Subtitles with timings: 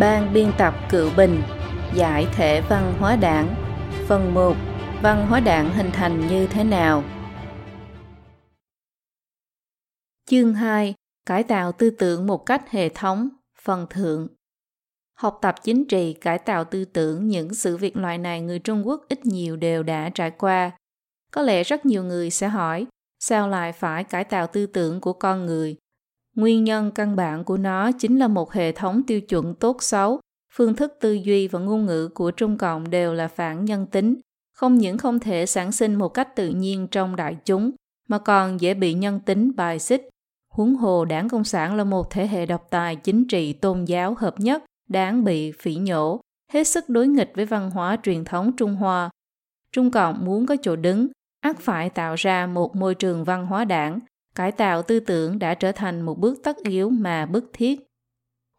[0.00, 1.42] Ban biên tập Cựu Bình
[1.94, 3.54] Giải thể văn hóa đảng
[4.08, 4.56] Phần 1
[5.02, 7.04] Văn hóa đảng hình thành như thế nào?
[10.30, 10.94] Chương 2
[11.26, 13.28] Cải tạo tư tưởng một cách hệ thống
[13.62, 14.28] Phần thượng
[15.14, 18.86] Học tập chính trị, cải tạo tư tưởng, những sự việc loại này người Trung
[18.86, 20.70] Quốc ít nhiều đều đã trải qua.
[21.32, 22.86] Có lẽ rất nhiều người sẽ hỏi,
[23.18, 25.76] sao lại phải cải tạo tư tưởng của con người?
[26.36, 30.20] Nguyên nhân căn bản của nó chính là một hệ thống tiêu chuẩn tốt xấu.
[30.54, 34.16] Phương thức tư duy và ngôn ngữ của Trung Cộng đều là phản nhân tính,
[34.54, 37.70] không những không thể sản sinh một cách tự nhiên trong đại chúng,
[38.08, 40.08] mà còn dễ bị nhân tính bài xích.
[40.52, 44.14] Huống hồ đảng Cộng sản là một thể hệ độc tài chính trị tôn giáo
[44.18, 46.20] hợp nhất, đáng bị phỉ nhổ,
[46.52, 49.10] hết sức đối nghịch với văn hóa truyền thống Trung Hoa.
[49.72, 51.08] Trung Cộng muốn có chỗ đứng,
[51.40, 53.98] ắt phải tạo ra một môi trường văn hóa đảng,
[54.36, 57.80] cải tạo tư tưởng đã trở thành một bước tất yếu mà bức thiết.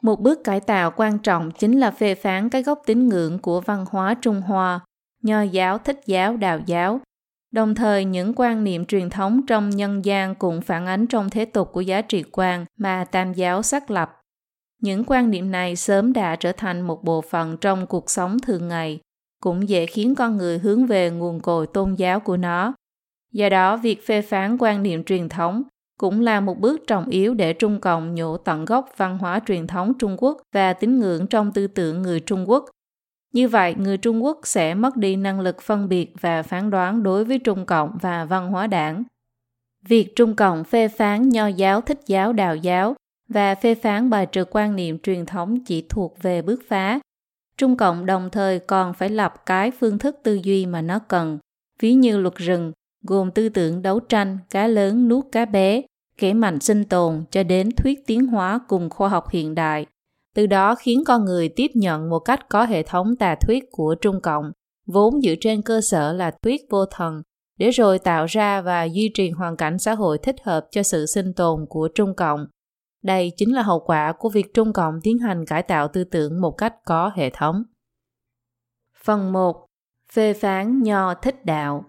[0.01, 3.61] Một bước cải tạo quan trọng chính là phê phán cái gốc tín ngưỡng của
[3.61, 4.79] văn hóa Trung Hoa,
[5.23, 7.01] nho giáo, thích giáo, đạo giáo.
[7.51, 11.45] Đồng thời những quan niệm truyền thống trong nhân gian cũng phản ánh trong thế
[11.45, 14.21] tục của giá trị quan mà tam giáo xác lập.
[14.81, 18.67] Những quan niệm này sớm đã trở thành một bộ phận trong cuộc sống thường
[18.67, 18.99] ngày,
[19.41, 22.73] cũng dễ khiến con người hướng về nguồn cội tôn giáo của nó.
[23.31, 25.63] Do đó, việc phê phán quan niệm truyền thống
[25.97, 29.67] cũng là một bước trọng yếu để Trung Cộng nhổ tận gốc văn hóa truyền
[29.67, 32.65] thống Trung Quốc và tín ngưỡng trong tư tưởng người Trung Quốc.
[33.33, 37.03] Như vậy, người Trung Quốc sẽ mất đi năng lực phân biệt và phán đoán
[37.03, 39.03] đối với Trung Cộng và văn hóa đảng.
[39.87, 42.95] Việc Trung Cộng phê phán nho giáo, thích giáo, đạo giáo
[43.29, 46.99] và phê phán bài trừ quan niệm truyền thống chỉ thuộc về bước phá.
[47.57, 51.39] Trung Cộng đồng thời còn phải lập cái phương thức tư duy mà nó cần,
[51.79, 55.81] ví như luật rừng, gồm tư tưởng đấu tranh, cá lớn nuốt cá bé,
[56.17, 59.85] kẻ mạnh sinh tồn cho đến thuyết tiến hóa cùng khoa học hiện đại.
[60.35, 63.95] Từ đó khiến con người tiếp nhận một cách có hệ thống tà thuyết của
[64.01, 64.51] Trung Cộng,
[64.85, 67.21] vốn dựa trên cơ sở là thuyết vô thần,
[67.57, 71.05] để rồi tạo ra và duy trì hoàn cảnh xã hội thích hợp cho sự
[71.05, 72.45] sinh tồn của Trung Cộng.
[73.03, 76.41] Đây chính là hậu quả của việc Trung Cộng tiến hành cải tạo tư tưởng
[76.41, 77.63] một cách có hệ thống.
[79.03, 79.65] Phần 1.
[80.13, 81.85] Phê phán Nho thích đạo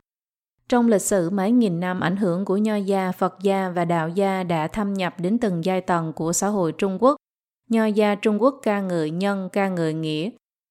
[0.68, 4.08] trong lịch sử mấy nghìn năm ảnh hưởng của Nho gia, Phật gia và Đạo
[4.08, 7.16] gia đã thâm nhập đến từng giai tầng của xã hội Trung Quốc.
[7.68, 10.30] Nho gia Trung Quốc ca ngợi nhân, ca ngợi nghĩa.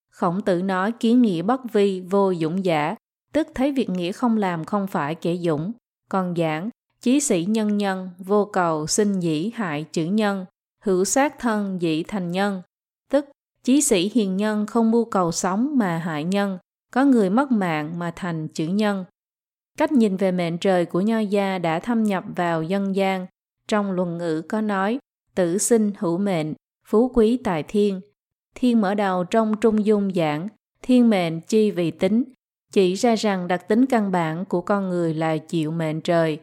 [0.09, 2.95] Khổng tử nói kiến nghĩa bất vi, vô dũng giả,
[3.33, 5.71] tức thấy việc nghĩa không làm không phải kẻ dũng.
[6.09, 6.69] Còn giảng,
[7.01, 10.45] chí sĩ nhân nhân, vô cầu, sinh dĩ hại chữ nhân,
[10.83, 12.61] hữu sát thân dĩ thành nhân,
[13.11, 13.25] tức
[13.63, 16.57] chí sĩ hiền nhân không mưu cầu sống mà hại nhân,
[16.93, 19.05] có người mất mạng mà thành chữ nhân.
[19.77, 23.25] Cách nhìn về mệnh trời của Nho gia đã thâm nhập vào dân gian.
[23.67, 24.99] Trong luận ngữ có nói,
[25.35, 26.53] tử sinh hữu mệnh,
[26.87, 28.01] phú quý tài thiên.
[28.55, 30.47] Thiên mở đầu trong trung dung giảng,
[30.81, 32.23] thiên mệnh chi vì tính,
[32.71, 36.39] chỉ ra rằng đặc tính căn bản của con người là chịu mệnh trời.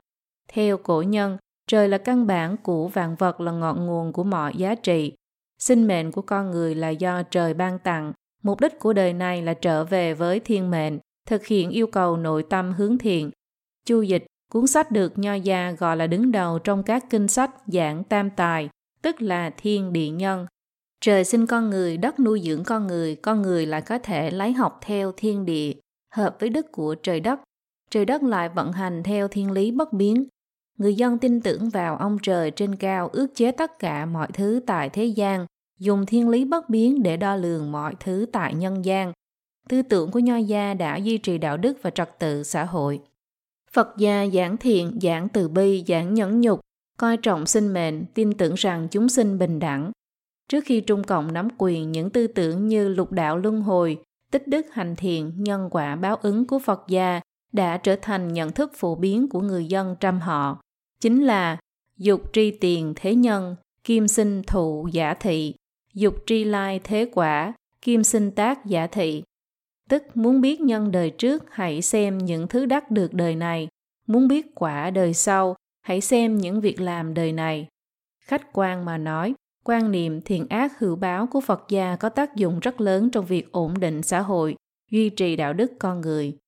[0.48, 4.52] Theo cổ nhân, trời là căn bản của vạn vật là ngọn nguồn của mọi
[4.56, 5.12] giá trị.
[5.58, 8.12] Sinh mệnh của con người là do trời ban tặng,
[8.42, 10.98] mục đích của đời này là trở về với thiên mệnh,
[11.28, 13.30] thực hiện yêu cầu nội tâm hướng thiện.
[13.86, 17.50] Chu dịch, cuốn sách được Nho gia gọi là đứng đầu trong các kinh sách
[17.66, 18.68] giảng tam tài,
[19.02, 20.46] tức là thiên địa nhân.
[21.00, 24.52] Trời sinh con người, đất nuôi dưỡng con người, con người lại có thể lấy
[24.52, 25.72] học theo thiên địa,
[26.14, 27.40] hợp với đức của trời đất.
[27.90, 30.26] Trời đất lại vận hành theo thiên lý bất biến.
[30.78, 34.60] Người dân tin tưởng vào ông trời trên cao ước chế tất cả mọi thứ
[34.66, 35.46] tại thế gian,
[35.78, 39.12] dùng thiên lý bất biến để đo lường mọi thứ tại nhân gian,
[39.68, 43.00] tư tưởng của Nho gia đã duy trì đạo đức và trật tự xã hội.
[43.72, 46.60] Phật gia giảng thiện, giảng từ bi, giảng nhẫn nhục,
[46.98, 49.92] coi trọng sinh mệnh, tin tưởng rằng chúng sinh bình đẳng.
[50.48, 53.98] Trước khi Trung Cộng nắm quyền, những tư tưởng như lục đạo luân hồi,
[54.30, 57.20] tích đức hành thiện, nhân quả báo ứng của Phật gia
[57.52, 60.60] đã trở thành nhận thức phổ biến của người dân trăm họ.
[61.00, 61.56] Chính là
[61.96, 65.54] dục tri tiền thế nhân, kim sinh thụ giả thị,
[65.94, 67.52] dục tri lai thế quả,
[67.82, 69.22] kim sinh tác giả thị
[69.90, 73.68] tức muốn biết nhân đời trước, hãy xem những thứ đắc được đời này.
[74.06, 77.68] Muốn biết quả đời sau, hãy xem những việc làm đời này.
[78.24, 79.34] Khách quan mà nói,
[79.64, 83.26] quan niệm thiện ác hữu báo của phật gia có tác dụng rất lớn trong
[83.26, 84.56] việc ổn định xã hội,
[84.90, 86.38] duy trì đạo đức con người.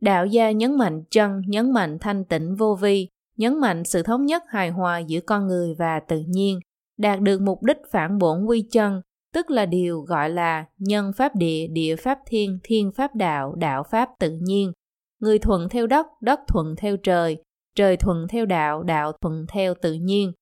[0.00, 4.26] Đạo gia nhấn mạnh chân, nhấn mạnh thanh tịnh vô vi, nhấn mạnh sự thống
[4.26, 6.60] nhất hài hòa giữa con người và tự nhiên,
[6.98, 9.00] đạt được mục đích phản bổn quy chân
[9.34, 13.82] tức là điều gọi là nhân pháp địa, địa pháp thiên, thiên pháp đạo, đạo
[13.90, 14.72] pháp tự nhiên.
[15.20, 17.36] Người thuận theo đất, đất thuận theo trời,
[17.76, 20.32] trời thuận theo đạo, đạo thuận theo tự nhiên.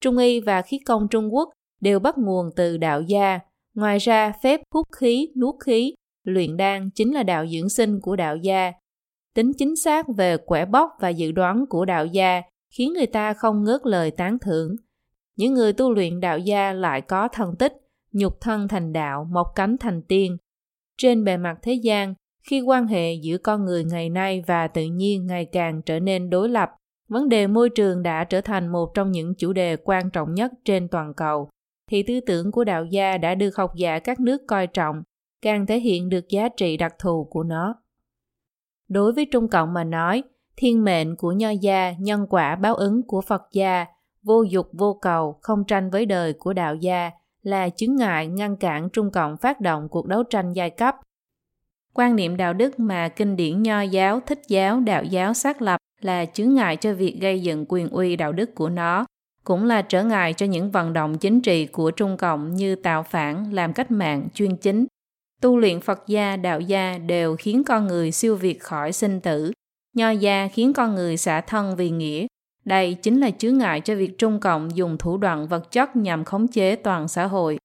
[0.00, 1.48] Trung y và khí công Trung Quốc
[1.80, 3.40] đều bắt nguồn từ đạo gia,
[3.78, 5.94] Ngoài ra, phép hút khí, nuốt khí,
[6.24, 8.72] luyện đan chính là đạo dưỡng sinh của đạo gia.
[9.34, 12.42] Tính chính xác về quẻ bóc và dự đoán của đạo gia
[12.74, 14.76] khiến người ta không ngớt lời tán thưởng.
[15.36, 17.72] Những người tu luyện đạo gia lại có thần tích,
[18.12, 20.36] nhục thân thành đạo, một cánh thành tiên.
[20.98, 24.84] Trên bề mặt thế gian, khi quan hệ giữa con người ngày nay và tự
[24.84, 26.70] nhiên ngày càng trở nên đối lập,
[27.08, 30.52] vấn đề môi trường đã trở thành một trong những chủ đề quan trọng nhất
[30.64, 31.48] trên toàn cầu
[31.90, 35.02] thì tư tưởng của đạo gia đã được học giả các nước coi trọng,
[35.42, 37.74] càng thể hiện được giá trị đặc thù của nó.
[38.88, 40.22] Đối với Trung Cộng mà nói,
[40.56, 43.86] thiên mệnh của nho gia, nhân quả báo ứng của Phật gia,
[44.22, 47.10] vô dục vô cầu, không tranh với đời của đạo gia
[47.42, 50.94] là chứng ngại ngăn cản Trung Cộng phát động cuộc đấu tranh giai cấp.
[51.94, 55.80] Quan niệm đạo đức mà kinh điển nho giáo, thích giáo, đạo giáo xác lập
[56.00, 59.06] là chứng ngại cho việc gây dựng quyền uy đạo đức của nó
[59.48, 63.02] cũng là trở ngại cho những vận động chính trị của Trung Cộng như tạo
[63.02, 64.86] phản, làm cách mạng, chuyên chính.
[65.40, 69.52] Tu luyện Phật gia, đạo gia đều khiến con người siêu việt khỏi sinh tử.
[69.94, 72.26] Nho gia khiến con người xả thân vì nghĩa.
[72.68, 76.24] Đây chính là chướng ngại cho việc Trung Cộng dùng thủ đoạn vật chất nhằm
[76.24, 77.58] khống chế toàn xã hội.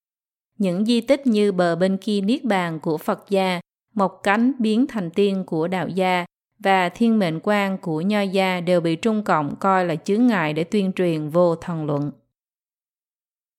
[0.58, 3.60] Những di tích như bờ bên kia Niết Bàn của Phật gia,
[3.94, 6.26] một cánh biến thành tiên của đạo gia,
[6.60, 10.54] và thiên mệnh quan của Nho gia đều bị Trung Cộng coi là chướng ngại
[10.54, 12.12] để tuyên truyền vô thần luận.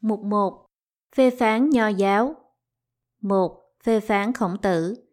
[0.01, 0.67] Mục 1.
[1.17, 2.35] Phê phán Nho giáo
[3.23, 3.61] 1.
[3.85, 5.04] Phê phán khổng tử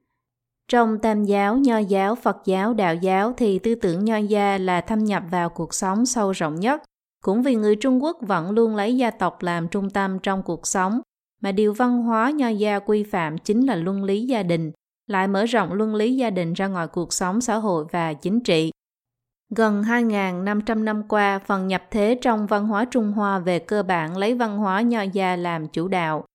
[0.71, 4.81] trong tam giáo, nho giáo, Phật giáo, đạo giáo thì tư tưởng nho gia là
[4.81, 6.81] thâm nhập vào cuộc sống sâu rộng nhất.
[7.23, 10.68] Cũng vì người Trung Quốc vẫn luôn lấy gia tộc làm trung tâm trong cuộc
[10.68, 11.01] sống,
[11.41, 14.71] mà điều văn hóa nho gia quy phạm chính là luân lý gia đình,
[15.07, 18.39] lại mở rộng luân lý gia đình ra ngoài cuộc sống xã hội và chính
[18.39, 18.71] trị.
[19.56, 24.18] Gần 2.500 năm qua, phần nhập thế trong văn hóa Trung Hoa về cơ bản
[24.18, 26.25] lấy văn hóa nho gia làm chủ đạo.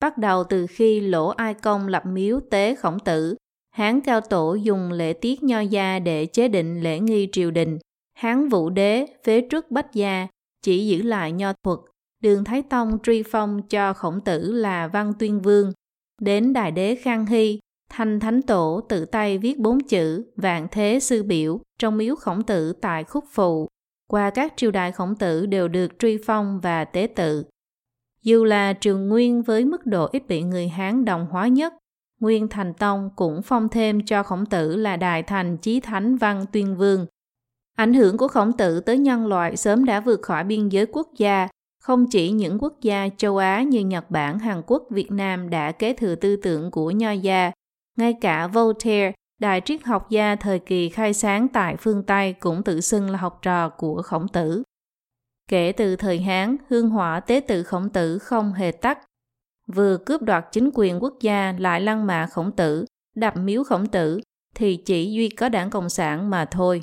[0.00, 3.36] Bắt đầu từ khi Lỗ Ai Công lập miếu tế khổng tử,
[3.72, 7.78] Hán Cao Tổ dùng lễ tiết nho gia để chế định lễ nghi triều đình.
[8.14, 10.26] Hán Vũ Đế phế trước Bách Gia,
[10.62, 11.78] chỉ giữ lại nho thuật.
[12.22, 15.72] Đường Thái Tông truy phong cho khổng tử là Văn Tuyên Vương.
[16.20, 17.58] Đến Đại Đế Khang Hy,
[17.90, 22.42] Thanh Thánh Tổ tự tay viết bốn chữ Vạn Thế Sư Biểu trong miếu khổng
[22.42, 23.68] tử tại Khúc Phụ.
[24.10, 27.44] Qua các triều đại khổng tử đều được truy phong và tế tự.
[28.22, 31.74] Dù là trường nguyên với mức độ ít bị người Hán đồng hóa nhất,
[32.22, 36.44] Nguyên Thành Tông cũng phong thêm cho khổng tử là Đại Thành Chí Thánh Văn
[36.52, 37.06] Tuyên Vương.
[37.76, 41.08] Ảnh hưởng của khổng tử tới nhân loại sớm đã vượt khỏi biên giới quốc
[41.16, 41.48] gia,
[41.80, 45.72] không chỉ những quốc gia châu Á như Nhật Bản, Hàn Quốc, Việt Nam đã
[45.72, 47.50] kế thừa tư tưởng của Nho gia,
[47.98, 52.62] ngay cả Voltaire, đại triết học gia thời kỳ khai sáng tại phương Tây cũng
[52.62, 54.62] tự xưng là học trò của khổng tử.
[55.48, 58.98] Kể từ thời Hán, hương hỏa tế tự khổng tử không hề tắt.
[59.74, 62.84] Vừa cướp đoạt chính quyền quốc gia lại lăng mạ khổng tử,
[63.16, 64.20] đập miếu khổng tử,
[64.54, 66.82] thì chỉ duy có đảng Cộng sản mà thôi.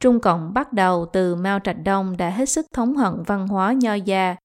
[0.00, 3.72] Trung Cộng bắt đầu từ Mao Trạch Đông đã hết sức thống hận văn hóa
[3.72, 4.36] nho gia.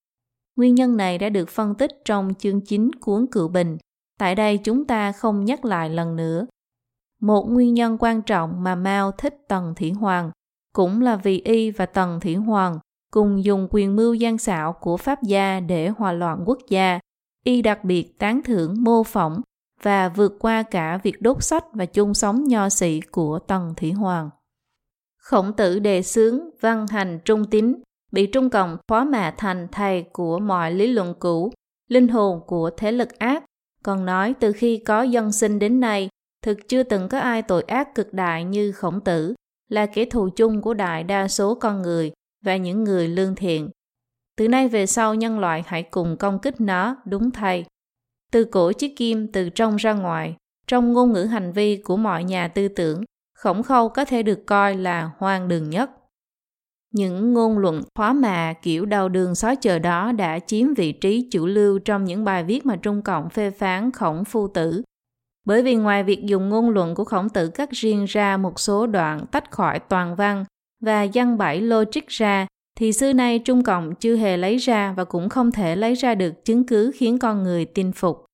[0.55, 3.77] Nguyên nhân này đã được phân tích trong chương 9 cuốn Cựu Bình.
[4.19, 6.45] Tại đây chúng ta không nhắc lại lần nữa.
[7.21, 10.31] Một nguyên nhân quan trọng mà Mao thích Tần Thủy Hoàng
[10.73, 12.79] cũng là vì y và Tần Thủy Hoàng
[13.11, 16.99] cùng dùng quyền mưu gian xảo của Pháp gia để hòa loạn quốc gia.
[17.43, 19.41] Y đặc biệt tán thưởng mô phỏng
[19.81, 23.91] và vượt qua cả việc đốt sách và chung sống nho sĩ của Tần Thủy
[23.91, 24.29] Hoàng.
[25.17, 27.75] Khổng tử đề xướng văn hành trung tín,
[28.11, 31.51] bị Trung Cộng phó mạ thành thầy của mọi lý luận cũ,
[31.89, 33.43] linh hồn của thế lực ác.
[33.83, 36.09] Còn nói từ khi có dân sinh đến nay,
[36.41, 39.33] thực chưa từng có ai tội ác cực đại như khổng tử,
[39.69, 42.11] là kẻ thù chung của đại đa số con người,
[42.45, 43.69] và những người lương thiện.
[44.37, 47.65] Từ nay về sau nhân loại hãy cùng công kích nó, đúng thay.
[48.31, 50.35] Từ cổ chiếc kim từ trong ra ngoài,
[50.67, 53.03] trong ngôn ngữ hành vi của mọi nhà tư tưởng,
[53.35, 55.89] khổng khâu có thể được coi là hoang đường nhất.
[56.91, 61.29] Những ngôn luận khóa mà kiểu đầu đường xói chờ đó đã chiếm vị trí
[61.31, 64.83] chủ lưu trong những bài viết mà Trung Cộng phê phán khổng phu tử.
[65.45, 68.87] Bởi vì ngoài việc dùng ngôn luận của khổng tử cắt riêng ra một số
[68.87, 70.45] đoạn tách khỏi toàn văn
[70.81, 75.03] và văn bảy logic ra thì xưa nay Trung Cộng chưa hề lấy ra và
[75.03, 78.25] cũng không thể lấy ra được chứng cứ khiến con người tin phục.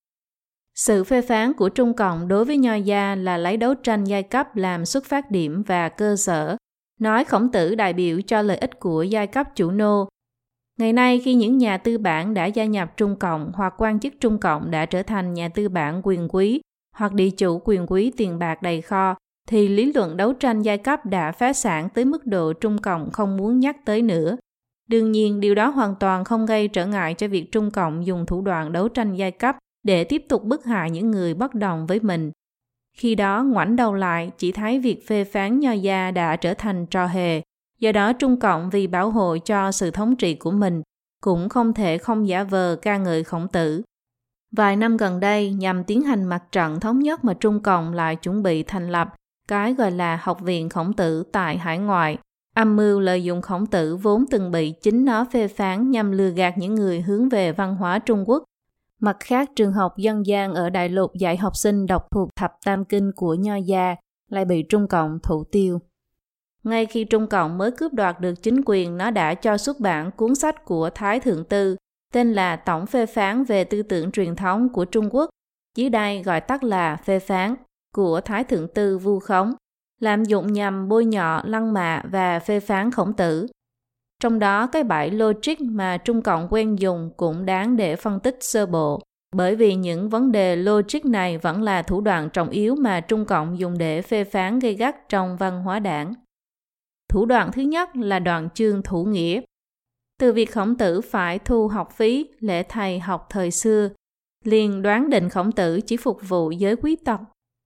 [0.74, 4.22] Sự phê phán của Trung Cộng đối với Nho Gia là lấy đấu tranh giai
[4.22, 6.56] cấp làm xuất phát điểm và cơ sở,
[7.00, 10.08] nói khổng tử đại biểu cho lợi ích của giai cấp chủ nô.
[10.78, 14.12] Ngày nay khi những nhà tư bản đã gia nhập Trung Cộng hoặc quan chức
[14.20, 16.60] Trung Cộng đã trở thành nhà tư bản quyền quý
[16.96, 19.14] hoặc địa chủ quyền quý tiền bạc đầy kho
[19.50, 23.10] thì lý luận đấu tranh giai cấp đã phá sản tới mức độ Trung Cộng
[23.10, 24.36] không muốn nhắc tới nữa.
[24.88, 28.26] Đương nhiên, điều đó hoàn toàn không gây trở ngại cho việc Trung Cộng dùng
[28.26, 31.86] thủ đoạn đấu tranh giai cấp để tiếp tục bức hại những người bất đồng
[31.86, 32.30] với mình.
[32.96, 36.86] Khi đó ngoảnh đầu lại chỉ thấy việc phê phán nho gia đã trở thành
[36.86, 37.42] trò hề,
[37.78, 40.82] do đó Trung Cộng vì bảo hộ cho sự thống trị của mình
[41.22, 43.82] cũng không thể không giả vờ ca ngợi khổng tử.
[44.56, 48.16] Vài năm gần đây, nhằm tiến hành mặt trận thống nhất mà Trung Cộng lại
[48.16, 49.14] chuẩn bị thành lập
[49.50, 52.18] cái gọi là Học viện Khổng tử tại hải ngoại.
[52.54, 56.30] Âm mưu lợi dụng khổng tử vốn từng bị chính nó phê phán nhằm lừa
[56.30, 58.44] gạt những người hướng về văn hóa Trung Quốc.
[59.00, 62.52] Mặt khác, trường học dân gian ở Đại Lục dạy học sinh đọc thuộc thập
[62.64, 63.96] tam kinh của Nho Gia
[64.28, 65.78] lại bị Trung Cộng thủ tiêu.
[66.64, 70.10] Ngay khi Trung Cộng mới cướp đoạt được chính quyền, nó đã cho xuất bản
[70.10, 71.76] cuốn sách của Thái Thượng Tư,
[72.12, 75.30] tên là Tổng phê phán về tư tưởng truyền thống của Trung Quốc,
[75.76, 77.54] dưới đây gọi tắt là phê phán,
[77.94, 79.54] của Thái Thượng Tư vu khống,
[80.00, 83.46] làm dụng nhằm bôi nhọ, lăng mạ và phê phán khổng tử.
[84.20, 88.36] Trong đó cái bẫy logic mà Trung Cộng quen dùng cũng đáng để phân tích
[88.40, 89.00] sơ bộ,
[89.36, 93.24] bởi vì những vấn đề logic này vẫn là thủ đoạn trọng yếu mà Trung
[93.24, 96.14] Cộng dùng để phê phán gây gắt trong văn hóa đảng.
[97.08, 99.40] Thủ đoạn thứ nhất là đoạn chương thủ nghĩa.
[100.18, 103.88] Từ việc khổng tử phải thu học phí lễ thầy học thời xưa,
[104.44, 107.20] liền đoán định khổng tử chỉ phục vụ giới quý tộc,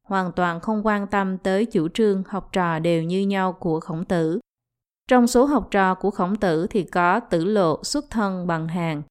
[0.04, 4.04] hoàn toàn không quan tâm tới chủ trương học trò đều như nhau của khổng
[4.04, 4.38] tử.
[5.08, 9.02] Trong số học trò của khổng tử thì có tử lộ xuất thân bằng hàng.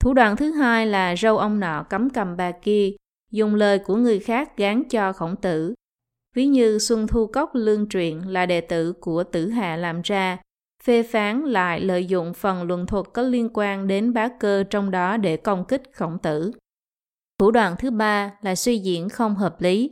[0.00, 2.90] Thủ đoạn thứ hai là râu ông nọ cấm cầm bà kia,
[3.30, 5.74] dùng lời của người khác gán cho khổng tử,
[6.34, 10.38] ví như Xuân Thu Cốc Lương Truyện là đệ tử của Tử Hạ làm ra,
[10.84, 14.90] phê phán lại lợi dụng phần luận thuật có liên quan đến bá cơ trong
[14.90, 16.52] đó để công kích khổng tử.
[17.38, 19.90] Thủ đoạn thứ ba là suy diễn không hợp lý.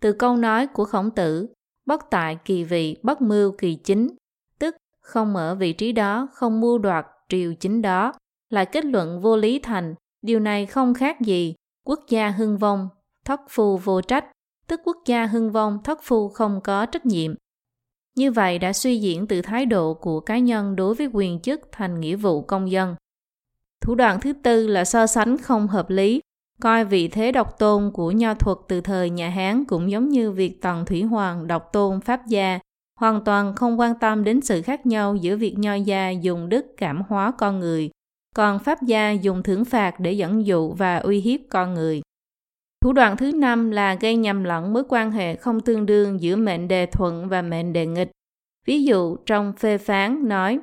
[0.00, 1.48] Từ câu nói của khổng tử,
[1.86, 4.08] bất tại kỳ vị, bất mưu kỳ chính,
[4.58, 8.12] tức không ở vị trí đó, không mưu đoạt triều chính đó,
[8.50, 12.88] là kết luận vô lý thành, điều này không khác gì, quốc gia hưng vong,
[13.24, 14.24] thất phu vô trách,
[14.66, 17.34] tức quốc gia hưng vong thất phu không có trách nhiệm.
[18.16, 21.60] Như vậy đã suy diễn từ thái độ của cá nhân đối với quyền chức
[21.72, 22.94] thành nghĩa vụ công dân.
[23.80, 26.20] Thủ đoạn thứ tư là so sánh không hợp lý,
[26.62, 30.30] coi vị thế độc tôn của nho thuật từ thời nhà Hán cũng giống như
[30.30, 32.58] việc Tần Thủy Hoàng độc tôn Pháp gia,
[33.00, 36.66] hoàn toàn không quan tâm đến sự khác nhau giữa việc nho gia dùng đức
[36.76, 37.90] cảm hóa con người,
[38.36, 42.02] còn Pháp gia dùng thưởng phạt để dẫn dụ và uy hiếp con người.
[42.84, 46.36] Thủ đoạn thứ năm là gây nhầm lẫn mối quan hệ không tương đương giữa
[46.36, 48.10] mệnh đề thuận và mệnh đề nghịch.
[48.66, 50.58] Ví dụ trong phê phán nói,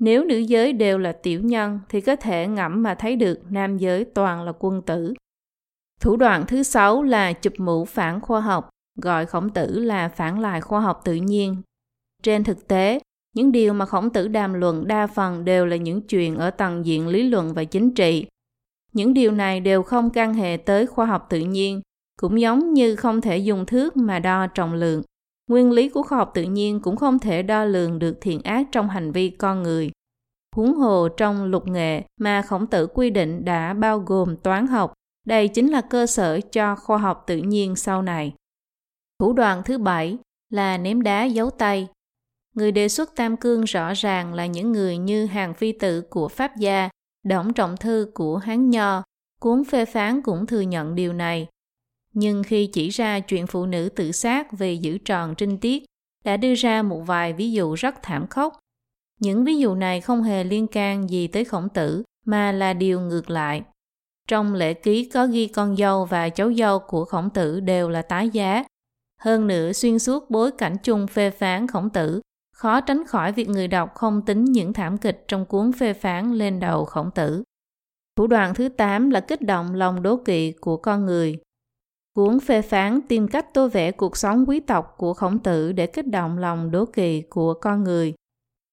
[0.00, 3.78] nếu nữ giới đều là tiểu nhân thì có thể ngẫm mà thấy được nam
[3.78, 5.14] giới toàn là quân tử.
[6.00, 8.68] Thủ đoạn thứ sáu là chụp mũ phản khoa học,
[9.02, 11.56] gọi khổng tử là phản lại khoa học tự nhiên.
[12.22, 13.00] Trên thực tế,
[13.34, 16.86] những điều mà khổng tử đàm luận đa phần đều là những chuyện ở tầng
[16.86, 18.26] diện lý luận và chính trị,
[18.92, 21.80] những điều này đều không can hệ tới khoa học tự nhiên,
[22.20, 25.02] cũng giống như không thể dùng thước mà đo trọng lượng.
[25.50, 28.66] Nguyên lý của khoa học tự nhiên cũng không thể đo lường được thiện ác
[28.72, 29.90] trong hành vi con người.
[30.56, 34.92] Huống hồ trong lục nghệ mà khổng tử quy định đã bao gồm toán học,
[35.28, 38.32] đây chính là cơ sở cho khoa học tự nhiên sau này.
[39.18, 40.18] Thủ đoạn thứ bảy
[40.50, 41.88] là ném đá giấu tay.
[42.54, 46.28] Người đề xuất tam cương rõ ràng là những người như hàng phi tử của
[46.28, 46.88] Pháp gia
[47.24, 49.02] Đổng trọng thư của Hán Nho,
[49.40, 51.46] cuốn phê phán cũng thừa nhận điều này.
[52.12, 55.84] Nhưng khi chỉ ra chuyện phụ nữ tự sát vì giữ tròn trinh tiết,
[56.24, 58.58] đã đưa ra một vài ví dụ rất thảm khốc.
[59.20, 63.00] Những ví dụ này không hề liên can gì tới khổng tử, mà là điều
[63.00, 63.62] ngược lại.
[64.28, 68.02] Trong lễ ký có ghi con dâu và cháu dâu của khổng tử đều là
[68.02, 68.64] tái giá.
[69.20, 72.20] Hơn nữa xuyên suốt bối cảnh chung phê phán khổng tử
[72.54, 76.32] khó tránh khỏi việc người đọc không tính những thảm kịch trong cuốn phê phán
[76.32, 77.42] lên đầu khổng tử.
[78.16, 81.36] Thủ đoạn thứ 8 là kích động lòng đố kỵ của con người.
[82.14, 85.86] Cuốn phê phán tìm cách tô vẽ cuộc sống quý tộc của khổng tử để
[85.86, 88.14] kích động lòng đố kỵ của con người.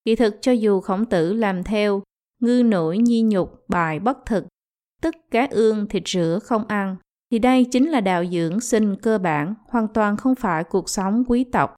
[0.05, 2.01] Kỳ thực cho dù khổng tử làm theo,
[2.41, 4.45] ngư nổi nhi nhục bài bất thực,
[5.05, 6.95] tức cá ương thịt rửa không ăn,
[7.31, 11.23] thì đây chính là đạo dưỡng sinh cơ bản, hoàn toàn không phải cuộc sống
[11.27, 11.75] quý tộc.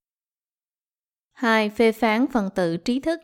[1.34, 1.70] 2.
[1.70, 3.20] Phê phán phần tử trí thức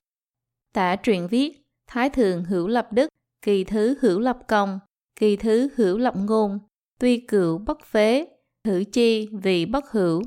[0.73, 3.09] Tả truyện viết Thái thường hữu lập đức,
[3.41, 4.79] kỳ thứ hữu lập công,
[5.19, 6.59] kỳ thứ hữu lập ngôn,
[6.99, 8.27] tuy cựu bất phế,
[8.63, 10.23] thử chi vì bất hữu.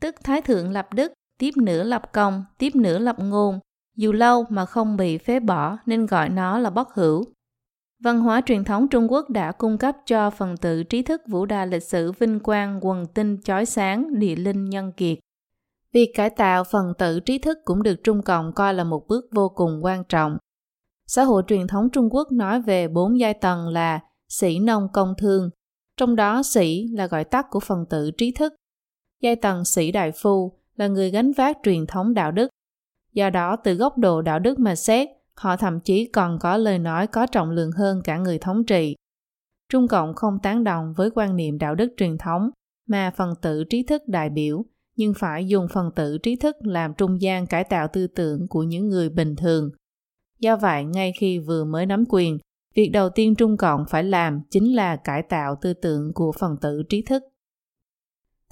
[0.00, 3.60] Tức Thái thượng lập đức, tiếp nữa lập công, tiếp nữa lập ngôn,
[3.96, 7.24] dù lâu mà không bị phế bỏ nên gọi nó là bất hữu.
[8.02, 11.46] Văn hóa truyền thống Trung Quốc đã cung cấp cho phần tử trí thức vũ
[11.46, 15.18] đà lịch sử vinh quang quần tinh chói sáng địa linh nhân kiệt.
[15.92, 19.24] Việc cải tạo phần tử trí thức cũng được Trung Cộng coi là một bước
[19.32, 20.36] vô cùng quan trọng.
[21.06, 25.14] Xã hội truyền thống Trung Quốc nói về bốn giai tầng là sĩ nông công
[25.18, 25.50] thương.
[25.96, 28.52] trong đó sĩ là gọi tắt của phần tử trí thức.
[29.22, 32.48] Giai tầng sĩ đại phu là người gánh vác truyền thống đạo đức.
[33.12, 35.08] Do đó, từ góc độ đạo đức mà xét,
[35.38, 38.96] họ thậm chí còn có lời nói có trọng lượng hơn cả người thống trị.
[39.72, 42.50] Trung Cộng không tán đồng với quan niệm đạo đức truyền thống
[42.88, 44.64] mà phần tử trí thức đại biểu,
[44.96, 48.62] nhưng phải dùng phần tử trí thức làm trung gian cải tạo tư tưởng của
[48.62, 49.70] những người bình thường.
[50.40, 52.38] Do vậy, ngay khi vừa mới nắm quyền,
[52.74, 56.56] việc đầu tiên Trung Cộng phải làm chính là cải tạo tư tưởng của phần
[56.60, 57.22] tử trí thức.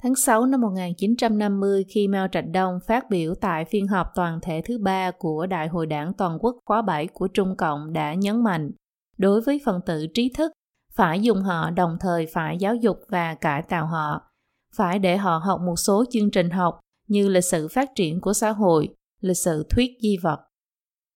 [0.03, 4.61] Tháng 6 năm 1950 khi Mao Trạch Đông phát biểu tại phiên họp toàn thể
[4.65, 8.43] thứ ba của Đại hội đảng toàn quốc khóa 7 của Trung Cộng đã nhấn
[8.43, 8.71] mạnh,
[9.17, 10.51] đối với phần tử trí thức,
[10.93, 14.21] phải dùng họ đồng thời phải giáo dục và cải tạo họ,
[14.75, 18.33] phải để họ học một số chương trình học như lịch sử phát triển của
[18.33, 18.89] xã hội,
[19.21, 20.39] lịch sử thuyết di vật.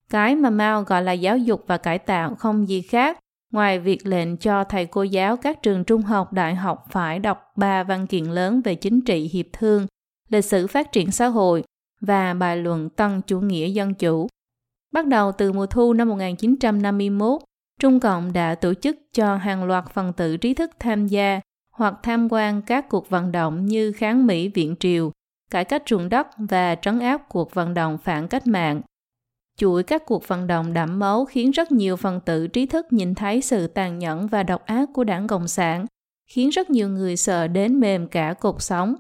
[0.10, 3.20] Cái mà Mao gọi là giáo dục và cải tạo không gì khác
[3.52, 7.52] ngoài việc lệnh cho thầy cô giáo các trường trung học đại học phải đọc
[7.56, 9.88] ba văn kiện lớn về chính trị hiệp thương,
[10.30, 11.64] lịch sử phát triển xã hội
[12.02, 14.28] và bài luận Tân chủ nghĩa dân chủ.
[14.94, 17.42] Bắt đầu từ mùa thu năm 1951,
[17.80, 21.40] Trung Cộng đã tổ chức cho hàng loạt phần tử trí thức tham gia
[21.74, 25.12] hoặc tham quan các cuộc vận động như kháng Mỹ viện triều,
[25.52, 28.82] cải cách ruộng đất và trấn áp cuộc vận động phản cách mạng.
[29.58, 33.16] Chuỗi các cuộc vận động đẫm máu khiến rất nhiều phần tử trí thức nhìn
[33.16, 35.86] thấy sự tàn nhẫn và độc ác của đảng Cộng sản,
[36.32, 38.96] khiến rất nhiều người sợ đến mềm cả cột sống.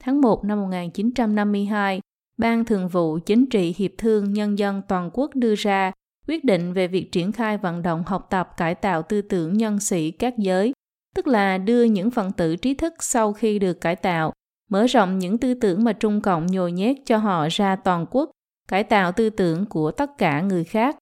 [0.00, 2.00] Tháng 1 năm 1952,
[2.36, 5.92] Ban Thường vụ Chính trị Hiệp thương Nhân dân Toàn quốc đưa ra
[6.28, 9.80] quyết định về việc triển khai vận động học tập cải tạo tư tưởng nhân
[9.80, 10.72] sĩ các giới,
[11.14, 14.32] tức là đưa những phần tử trí thức sau khi được cải tạo,
[14.70, 18.30] mở rộng những tư tưởng mà Trung Cộng nhồi nhét cho họ ra toàn quốc
[18.68, 20.96] cải tạo tư tưởng của tất cả người khác.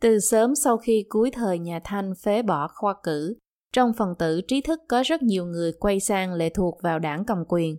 [0.00, 3.34] Từ sớm sau khi cuối thời nhà Thanh phế bỏ khoa cử,
[3.72, 7.24] trong phần tử trí thức có rất nhiều người quay sang lệ thuộc vào đảng
[7.24, 7.76] cầm quyền.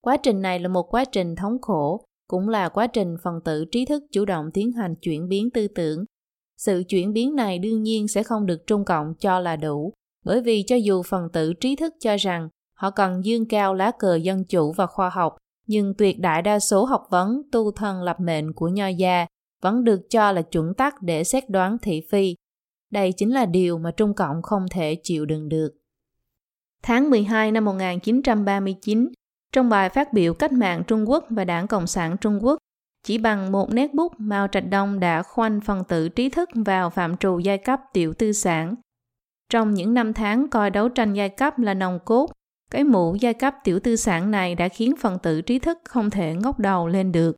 [0.00, 3.64] Quá trình này là một quá trình thống khổ, cũng là quá trình phần tử
[3.72, 6.04] trí thức chủ động tiến hành chuyển biến tư tưởng.
[6.56, 9.92] Sự chuyển biến này đương nhiên sẽ không được Trung Cộng cho là đủ,
[10.24, 13.90] bởi vì cho dù phần tử trí thức cho rằng họ cần dương cao lá
[13.98, 18.02] cờ dân chủ và khoa học, nhưng tuyệt đại đa số học vấn tu thân
[18.02, 19.26] lập mệnh của nho gia
[19.62, 22.34] vẫn được cho là chuẩn tắc để xét đoán thị phi.
[22.90, 25.70] Đây chính là điều mà Trung Cộng không thể chịu đựng được.
[26.82, 29.08] Tháng 12 năm 1939,
[29.52, 32.58] trong bài phát biểu cách mạng Trung Quốc và Đảng Cộng sản Trung Quốc,
[33.06, 36.90] chỉ bằng một nét bút Mao Trạch Đông đã khoanh phần tử trí thức vào
[36.90, 38.74] phạm trù giai cấp tiểu tư sản.
[39.48, 42.26] Trong những năm tháng coi đấu tranh giai cấp là nòng cốt
[42.70, 46.10] cái mũ giai cấp tiểu tư sản này đã khiến phần tử trí thức không
[46.10, 47.36] thể ngóc đầu lên được.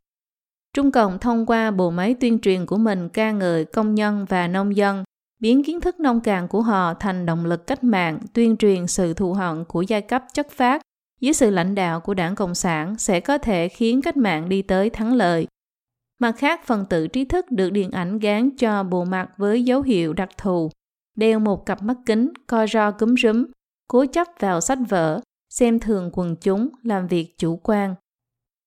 [0.73, 4.47] Trung Cộng thông qua bộ máy tuyên truyền của mình ca ngợi công nhân và
[4.47, 5.03] nông dân,
[5.39, 9.13] biến kiến thức nông cạn của họ thành động lực cách mạng, tuyên truyền sự
[9.13, 10.81] thù hận của giai cấp chất phát
[11.19, 14.61] dưới sự lãnh đạo của đảng Cộng sản sẽ có thể khiến cách mạng đi
[14.61, 15.47] tới thắng lợi.
[16.19, 19.81] Mặt khác, phần tử trí thức được điện ảnh gán cho bộ mặt với dấu
[19.81, 20.69] hiệu đặc thù,
[21.15, 23.45] đeo một cặp mắt kính, co ro cúm rúm,
[23.91, 27.95] cố chấp vào sách vở, xem thường quần chúng, làm việc chủ quan.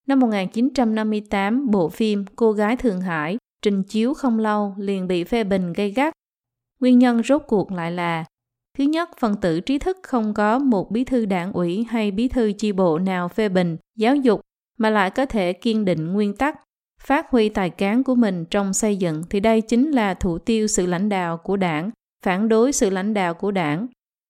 [0.06, 5.44] Năm 1958, bộ phim Cô gái Thượng Hải trình chiếu không lâu liền bị phê
[5.44, 6.14] bình gây gắt.
[6.80, 8.24] Nguyên nhân rốt cuộc lại là
[8.78, 12.28] Thứ nhất, phần tử trí thức không có một bí thư đảng ủy hay bí
[12.28, 14.40] thư chi bộ nào phê bình, giáo dục
[14.78, 16.60] mà lại có thể kiên định nguyên tắc,
[17.00, 20.66] phát huy tài cán của mình trong xây dựng thì đây chính là thủ tiêu
[20.66, 21.90] sự lãnh đạo của đảng,
[22.24, 23.86] phản đối sự lãnh đạo của đảng.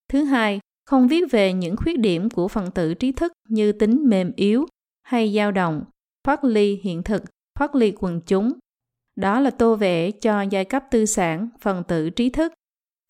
[0.09, 4.03] Thứ hai, không viết về những khuyết điểm của phần tử trí thức như tính
[4.09, 4.67] mềm yếu
[5.03, 5.85] hay dao động,
[6.25, 7.23] thoát ly hiện thực,
[7.59, 8.53] thoát ly quần chúng.
[9.17, 12.53] Đó là tô vẽ cho giai cấp tư sản, phần tử trí thức.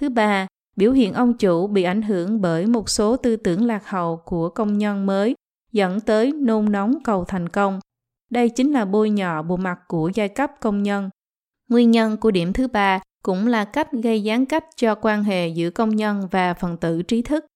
[0.00, 3.88] Thứ ba, biểu hiện ông chủ bị ảnh hưởng bởi một số tư tưởng lạc
[3.88, 5.34] hậu của công nhân mới,
[5.72, 7.80] dẫn tới nôn nóng cầu thành công.
[8.30, 11.10] Đây chính là bôi nhọ bộ mặt của giai cấp công nhân.
[11.68, 15.48] Nguyên nhân của điểm thứ ba cũng là cách gây gián cách cho quan hệ
[15.48, 17.46] giữa công nhân và phần tử trí thức.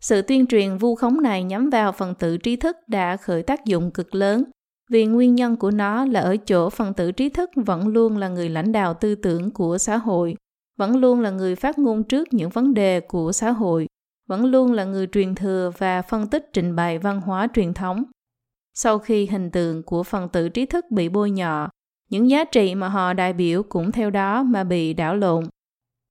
[0.00, 3.64] Sự tuyên truyền vu khống này nhắm vào phần tử trí thức đã khởi tác
[3.64, 4.44] dụng cực lớn,
[4.90, 8.28] vì nguyên nhân của nó là ở chỗ phần tử trí thức vẫn luôn là
[8.28, 10.36] người lãnh đạo tư tưởng của xã hội,
[10.78, 13.86] vẫn luôn là người phát ngôn trước những vấn đề của xã hội,
[14.28, 18.04] vẫn luôn là người truyền thừa và phân tích trình bày văn hóa truyền thống.
[18.74, 21.68] Sau khi hình tượng của phần tử trí thức bị bôi nhọ,
[22.10, 25.44] những giá trị mà họ đại biểu cũng theo đó mà bị đảo lộn.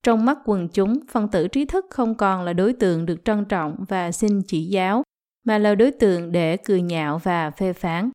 [0.03, 3.45] Trong mắt quần chúng, phân tử trí thức không còn là đối tượng được trân
[3.45, 5.03] trọng và xin chỉ giáo,
[5.45, 8.09] mà là đối tượng để cười nhạo và phê phán.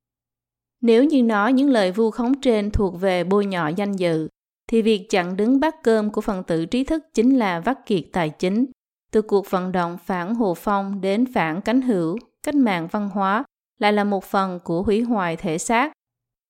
[0.81, 4.29] Nếu như nói những lời vu khống trên thuộc về bôi nhọ danh dự,
[4.68, 8.05] thì việc chặn đứng bát cơm của phần tử trí thức chính là vắt kiệt
[8.12, 8.66] tài chính.
[9.12, 13.45] từ cuộc vận động phản Hồ Phong đến phản cánh hữu, cách mạng văn hóa
[13.79, 15.92] lại là một phần của hủy hoại thể xác.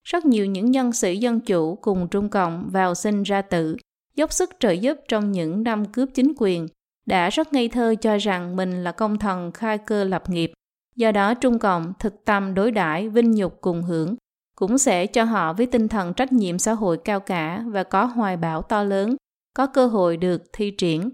[0.04, 3.76] Rất nhiều những nhân sĩ dân chủ cùng Trung Cộng vào sinh ra tử
[4.16, 6.68] dốc sức trợ giúp trong những năm cướp chính quyền,
[7.06, 10.52] đã rất ngây thơ cho rằng mình là công thần khai cơ lập nghiệp.
[10.96, 14.16] Do đó Trung Cộng thực tâm đối đãi vinh nhục cùng hưởng,
[14.56, 18.04] cũng sẽ cho họ với tinh thần trách nhiệm xã hội cao cả và có
[18.04, 19.16] hoài bão to lớn,
[19.54, 21.10] có cơ hội được thi triển.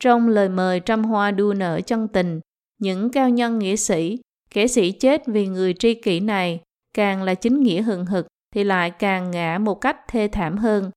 [0.00, 2.40] Trong lời mời trăm hoa đua nở chân tình,
[2.78, 4.18] những cao nhân nghĩa sĩ,
[4.50, 6.60] kẻ sĩ chết vì người tri kỷ này,
[6.94, 10.90] càng là chính nghĩa hừng hực thì lại càng ngã một cách thê thảm hơn.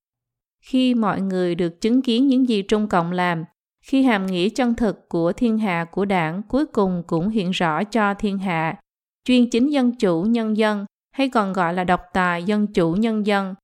[0.70, 3.44] Khi mọi người được chứng kiến những gì Trung Cộng làm,
[3.86, 7.84] khi hàm nghĩa chân thực của thiên hạ của đảng cuối cùng cũng hiện rõ
[7.84, 8.76] cho thiên hạ,
[9.26, 13.26] chuyên chính dân chủ nhân dân hay còn gọi là độc tài dân chủ nhân
[13.26, 13.56] dân.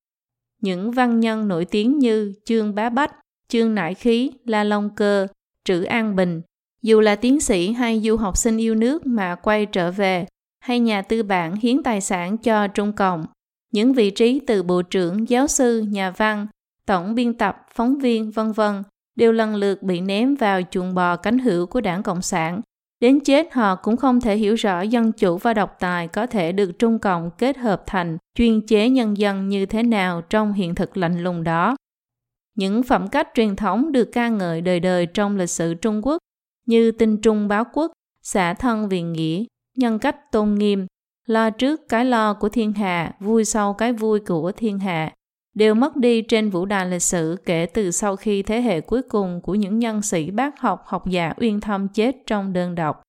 [0.62, 3.16] Những văn nhân nổi tiếng như Trương Bá Bách,
[3.50, 5.28] Trương Nải Khí, La Long Cơ,
[5.66, 6.42] Trữ An Bình,
[6.82, 10.26] dù là tiến sĩ hay du học sinh yêu nước mà quay trở về,
[10.60, 13.26] hay nhà tư bản hiến tài sản cho Trung Cộng,
[13.72, 16.48] những vị trí từ bộ trưởng, giáo sư, nhà văn,
[16.86, 18.84] tổng biên tập, phóng viên, vân vân
[19.16, 22.62] đều lần lượt bị ném vào chuồng bò cánh hữu của đảng Cộng sản.
[23.00, 26.52] Đến chết họ cũng không thể hiểu rõ dân chủ và độc tài có thể
[26.52, 30.76] được Trung Cộng kết hợp thành chuyên chế nhân dân như thế nào trong hiện
[30.76, 31.76] thực lạnh lùng đó.
[32.56, 36.18] Những phẩm cách truyền thống được ca ngợi đời đời trong lịch sử Trung Quốc
[36.66, 39.44] như tinh trung báo quốc, xả thân vì nghĩa,
[39.78, 40.88] nhân cách tôn nghiêm,
[41.26, 45.14] lo trước cái lo của thiên hạ, vui sau cái vui của thiên hạ,
[45.56, 49.02] đều mất đi trên vũ đài lịch sử kể từ sau khi thế hệ cuối
[49.02, 53.02] cùng của những nhân sĩ bác học học giả uyên thâm chết trong đơn độc.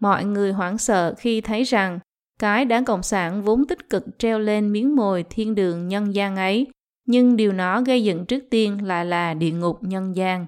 [0.00, 1.98] Mọi người hoảng sợ khi thấy rằng
[2.40, 6.36] cái đảng Cộng sản vốn tích cực treo lên miếng mồi thiên đường nhân gian
[6.36, 6.66] ấy,
[7.06, 10.46] nhưng điều nó gây dựng trước tiên lại là địa ngục nhân gian.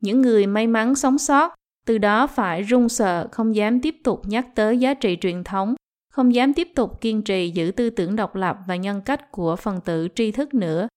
[0.00, 1.54] Những người may mắn sống sót,
[1.86, 5.74] từ đó phải run sợ không dám tiếp tục nhắc tới giá trị truyền thống
[6.16, 9.56] không dám tiếp tục kiên trì giữ tư tưởng độc lập và nhân cách của
[9.56, 10.88] phần tử tri thức nữa.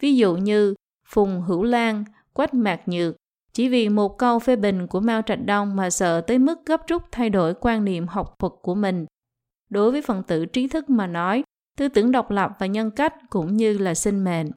[0.00, 0.74] Ví dụ như
[1.08, 3.16] Phùng Hữu Lan, Quách Mạc Nhược,
[3.52, 6.80] chỉ vì một câu phê bình của Mao Trạch Đông mà sợ tới mức gấp
[6.86, 9.06] rút thay đổi quan niệm học thuật của mình.
[9.70, 11.42] Đối với phần tử trí thức mà nói,
[11.78, 14.50] tư tưởng độc lập và nhân cách cũng như là sinh mệnh.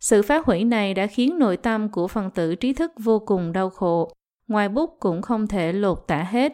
[0.00, 3.52] Sự phá hủy này đã khiến nội tâm của phần tử trí thức vô cùng
[3.52, 4.12] đau khổ,
[4.48, 6.52] ngoài bút cũng không thể lột tả hết.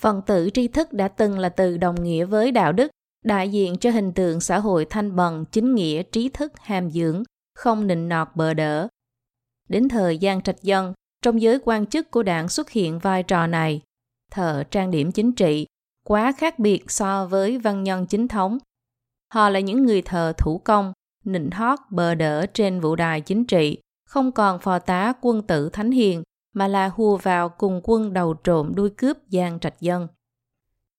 [0.00, 2.90] Phần tử tri thức đã từng là từ đồng nghĩa với đạo đức,
[3.24, 7.22] đại diện cho hình tượng xã hội thanh bần, chính nghĩa, trí thức, hàm dưỡng,
[7.54, 8.88] không nịnh nọt bờ đỡ.
[9.68, 13.46] Đến thời gian trạch dân, trong giới quan chức của đảng xuất hiện vai trò
[13.46, 13.82] này,
[14.30, 15.66] thợ trang điểm chính trị,
[16.04, 18.58] quá khác biệt so với văn nhân chính thống.
[19.32, 20.92] Họ là những người thờ thủ công,
[21.24, 25.70] nịnh hót bờ đỡ trên vũ đài chính trị, không còn phò tá quân tử
[25.72, 30.06] thánh hiền, mà là hùa vào cùng quân đầu trộm đuôi cướp giang trạch dân.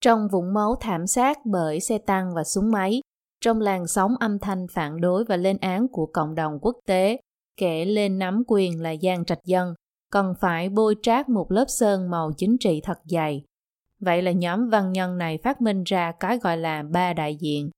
[0.01, 3.01] Trong vũng máu thảm sát bởi xe tăng và súng máy,
[3.41, 7.17] trong làn sóng âm thanh phản đối và lên án của cộng đồng quốc tế,
[7.57, 9.73] kẻ lên nắm quyền là giang trạch dân,
[10.11, 13.43] cần phải bôi trát một lớp sơn màu chính trị thật dày.
[13.99, 17.69] Vậy là nhóm văn nhân này phát minh ra cái gọi là ba đại diện.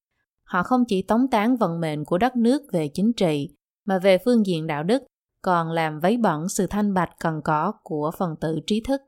[0.44, 3.50] Họ không chỉ tống tán vận mệnh của đất nước về chính trị,
[3.86, 5.04] mà về phương diện đạo đức,
[5.44, 9.02] còn làm vấy bẩn sự thanh bạch cần có của phần tử trí thức.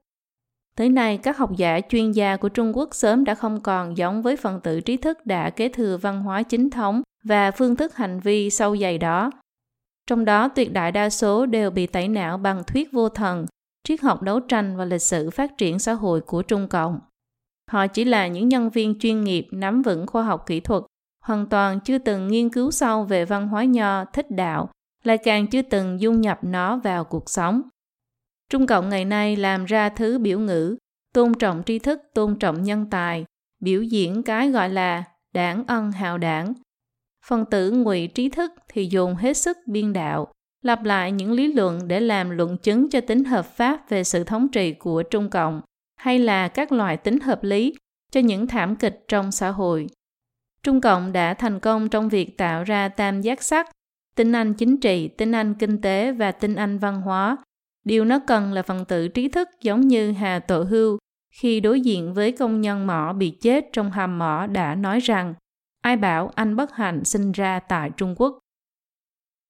[0.78, 4.21] Tới nay, các học giả chuyên gia của Trung Quốc sớm đã không còn giống
[4.21, 7.95] với phần tử trí thức đã kế thừa văn hóa chính thống và phương thức
[7.95, 9.32] hành vi sâu dày đó.
[10.08, 13.45] Trong đó, tuyệt đại đa số đều bị tẩy não bằng thuyết vô thần,
[13.84, 17.00] triết học đấu tranh và lịch sử phát triển xã hội của Trung Cộng.
[17.71, 20.84] Họ chỉ là những nhân viên chuyên nghiệp nắm vững khoa học kỹ thuật,
[21.24, 24.69] hoàn toàn chưa từng nghiên cứu sâu về văn hóa nho, thích đạo
[25.07, 27.61] lại càng chưa từng dung nhập nó vào cuộc sống.
[28.49, 30.77] Trung Cộng ngày nay làm ra thứ biểu ngữ,
[31.13, 33.25] tôn trọng tri thức, tôn trọng nhân tài,
[33.59, 36.53] biểu diễn cái gọi là đảng ân hào đảng.
[37.25, 40.31] Phần tử ngụy trí thức thì dùng hết sức biên đạo,
[40.63, 44.23] lặp lại những lý luận để làm luận chứng cho tính hợp pháp về sự
[44.23, 45.61] thống trị của Trung Cộng,
[45.95, 47.73] hay là các loại tính hợp lý
[48.11, 49.87] cho những thảm kịch trong xã hội.
[50.63, 53.69] Trung Cộng đã thành công trong việc tạo ra tam giác sắc
[54.15, 57.38] tinh anh chính trị, tinh anh kinh tế và tinh anh văn hóa.
[57.84, 60.97] Điều nó cần là phần tử trí thức giống như Hà Tổ Hưu
[61.41, 65.34] khi đối diện với công nhân mỏ bị chết trong hầm mỏ đã nói rằng
[65.82, 68.39] ai bảo anh bất hạnh sinh ra tại Trung Quốc.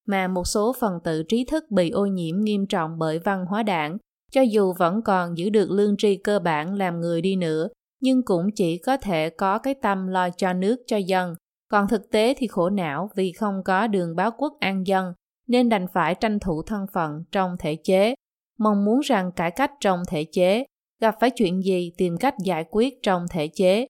[0.08, 3.63] Mà một số phần tử trí thức bị ô nhiễm nghiêm trọng bởi văn hóa
[3.63, 3.97] đảng,
[4.32, 7.67] cho dù vẫn còn giữ được lương tri cơ bản làm người đi nữa,
[8.01, 11.36] nhưng cũng chỉ có thể có cái tâm lo cho nước cho dân,
[11.75, 15.13] còn thực tế thì khổ não vì không có đường báo quốc an dân,
[15.47, 18.15] nên đành phải tranh thủ thân phận trong thể chế.
[18.59, 20.65] mong muốn rằng cải cách trong thể chế,
[21.01, 23.88] gặp phải chuyện gì tìm cách giải quyết trong thể chế.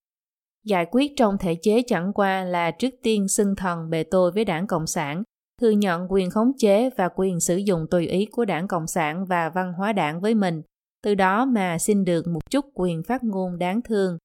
[0.63, 4.45] Giải quyết trong thể chế chẳng qua là trước tiên xưng thần bề tôi với
[4.45, 5.23] đảng Cộng sản,
[5.61, 9.25] thừa nhận quyền khống chế và quyền sử dụng tùy ý của đảng Cộng sản
[9.25, 10.61] và văn hóa đảng với mình,
[11.03, 14.17] từ đó mà xin được một chút quyền phát ngôn đáng thương.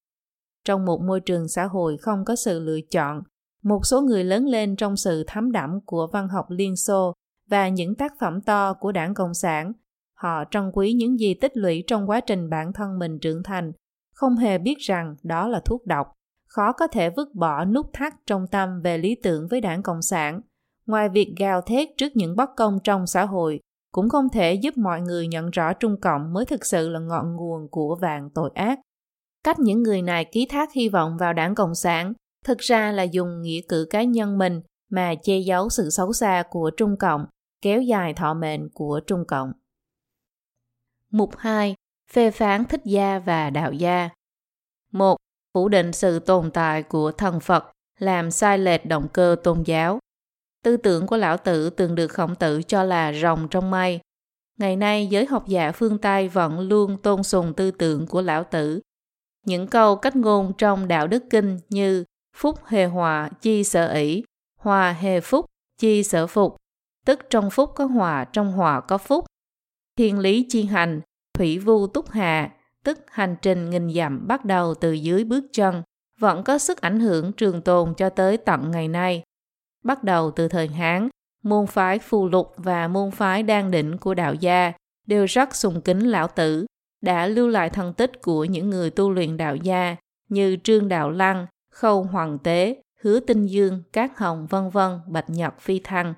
[0.65, 3.23] Trong một môi trường xã hội không có sự lựa chọn,
[3.63, 7.15] một số người lớn lên trong sự thấm đẫm của văn học Liên Xô
[7.51, 9.73] và những tác phẩm to của đảng Cộng sản.
[10.15, 13.73] Họ trân quý những gì tích lũy trong quá trình bản thân mình trưởng thành,
[14.15, 16.07] không hề biết rằng đó là thuốc độc.
[16.49, 20.03] Khó có thể vứt bỏ nút thắt trong tâm về lý tưởng với đảng Cộng
[20.03, 20.41] sản.
[20.87, 23.61] Ngoài việc gào thét trước những bất công trong xã hội,
[23.93, 27.37] cũng không thể giúp mọi người nhận rõ Trung Cộng mới thực sự là ngọn
[27.37, 28.81] nguồn của vàng tội ác.
[29.45, 32.13] Cách những người này ký thác hy vọng vào đảng Cộng sản
[32.45, 36.43] thực ra là dùng nghĩa cử cá nhân mình mà che giấu sự xấu xa
[36.51, 37.27] của Trung Cộng,
[37.63, 39.53] kéo dài thọ mệnh của Trung Cộng.
[41.11, 41.75] Mục 2.
[42.13, 44.09] Phê phán thích gia và đạo gia
[44.93, 45.17] 1.
[45.55, 47.65] Phủ định sự tồn tại của thần Phật
[47.99, 49.99] làm sai lệch động cơ tôn giáo.
[50.65, 54.01] Tư tưởng của lão tử từng được khổng tử cho là rồng trong mây.
[54.59, 58.45] Ngày nay, giới học giả phương Tây vẫn luôn tôn sùng tư tưởng của lão
[58.45, 58.81] tử.
[59.47, 62.05] Những câu cách ngôn trong đạo đức kinh như
[62.41, 64.25] phúc hề hòa chi sở ỷ,
[64.61, 65.47] hòa hề phúc
[65.79, 66.57] chi sở phục,
[67.07, 69.25] tức trong phúc có hòa, trong hòa có phúc.
[69.99, 71.01] Thiên lý chi hành,
[71.35, 72.51] thủy vu túc hà,
[72.85, 75.83] tức hành trình nghìn dặm bắt đầu từ dưới bước chân,
[76.19, 79.23] vẫn có sức ảnh hưởng trường tồn cho tới tận ngày nay.
[79.85, 81.09] Bắt đầu từ thời Hán,
[81.43, 84.73] môn phái phù lục và môn phái đan đỉnh của đạo gia
[85.07, 86.67] đều rất sùng kính lão tử,
[87.03, 89.97] đã lưu lại thân tích của những người tu luyện đạo gia
[90.29, 91.47] như Trương Đạo Lăng,
[91.81, 96.15] Khâu Hoàng Tế, Hứa Tinh Dương, Cát Hồng vân vân Bạch Nhật Phi Thăng.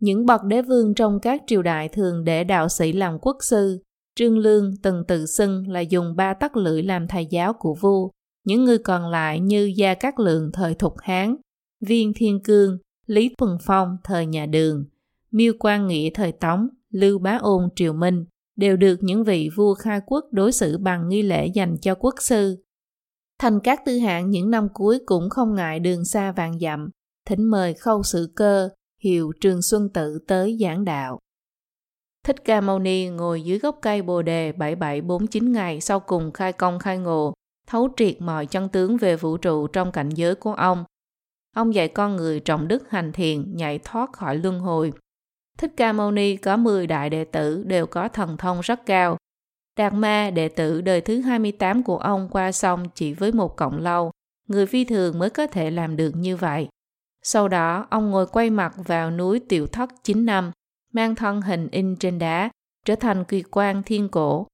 [0.00, 3.82] Những bậc đế vương trong các triều đại thường để đạo sĩ làm quốc sư.
[4.16, 8.10] Trương Lương từng tự xưng là dùng ba tắc lưỡi làm thầy giáo của vua.
[8.44, 11.36] Những người còn lại như Gia Cát Lượng thời Thục Hán,
[11.80, 14.84] Viên Thiên Cương, Lý Thuần Phong thời nhà Đường,
[15.30, 18.24] Miêu Quang Nghĩa thời Tống, Lưu Bá Ôn triều Minh
[18.56, 22.14] đều được những vị vua khai quốc đối xử bằng nghi lễ dành cho quốc
[22.20, 22.56] sư.
[23.38, 26.88] Thành các tư hạng những năm cuối cũng không ngại đường xa vàng dặm,
[27.26, 28.68] thỉnh mời khâu sự cơ,
[29.02, 31.18] hiệu trường xuân tự tới giảng đạo.
[32.24, 36.52] Thích Ca Mâu Ni ngồi dưới gốc cây bồ đề 7749 ngày sau cùng khai
[36.52, 37.34] công khai ngộ,
[37.66, 40.84] thấu triệt mọi chân tướng về vũ trụ trong cảnh giới của ông.
[41.56, 44.92] Ông dạy con người trọng đức hành thiền, nhảy thoát khỏi luân hồi.
[45.58, 49.16] Thích Ca Mâu Ni có 10 đại đệ tử đều có thần thông rất cao,
[49.78, 53.78] Đạt Ma, đệ tử đời thứ 28 của ông qua sông chỉ với một cộng
[53.78, 54.10] lâu,
[54.48, 56.68] người phi thường mới có thể làm được như vậy.
[57.22, 60.52] Sau đó, ông ngồi quay mặt vào núi Tiểu Thất 9 năm,
[60.92, 62.50] mang thân hình in trên đá,
[62.84, 64.46] trở thành kỳ quan thiên cổ.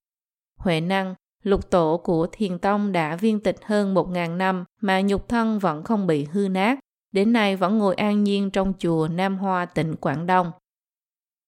[0.59, 5.29] Huệ năng, lục tổ của thiền tông đã viên tịch hơn 1.000 năm mà nhục
[5.29, 6.79] thân vẫn không bị hư nát,
[7.13, 10.51] đến nay vẫn ngồi an nhiên trong chùa Nam Hoa tỉnh Quảng Đông.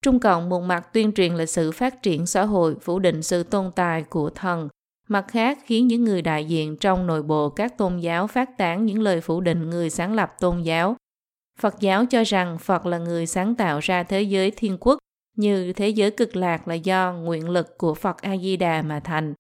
[0.02, 3.42] Trung Cộng một mặt tuyên truyền lịch sử phát triển xã hội, phủ định sự
[3.42, 4.68] tồn tại của thần,
[5.08, 8.86] mặt khác khiến những người đại diện trong nội bộ các tôn giáo phát tán
[8.86, 10.96] những lời phủ định người sáng lập tôn giáo.
[11.60, 14.98] Phật giáo cho rằng Phật là người sáng tạo ra thế giới thiên quốc,
[15.36, 19.34] như thế giới cực lạc là do nguyện lực của Phật A-di-đà mà thành.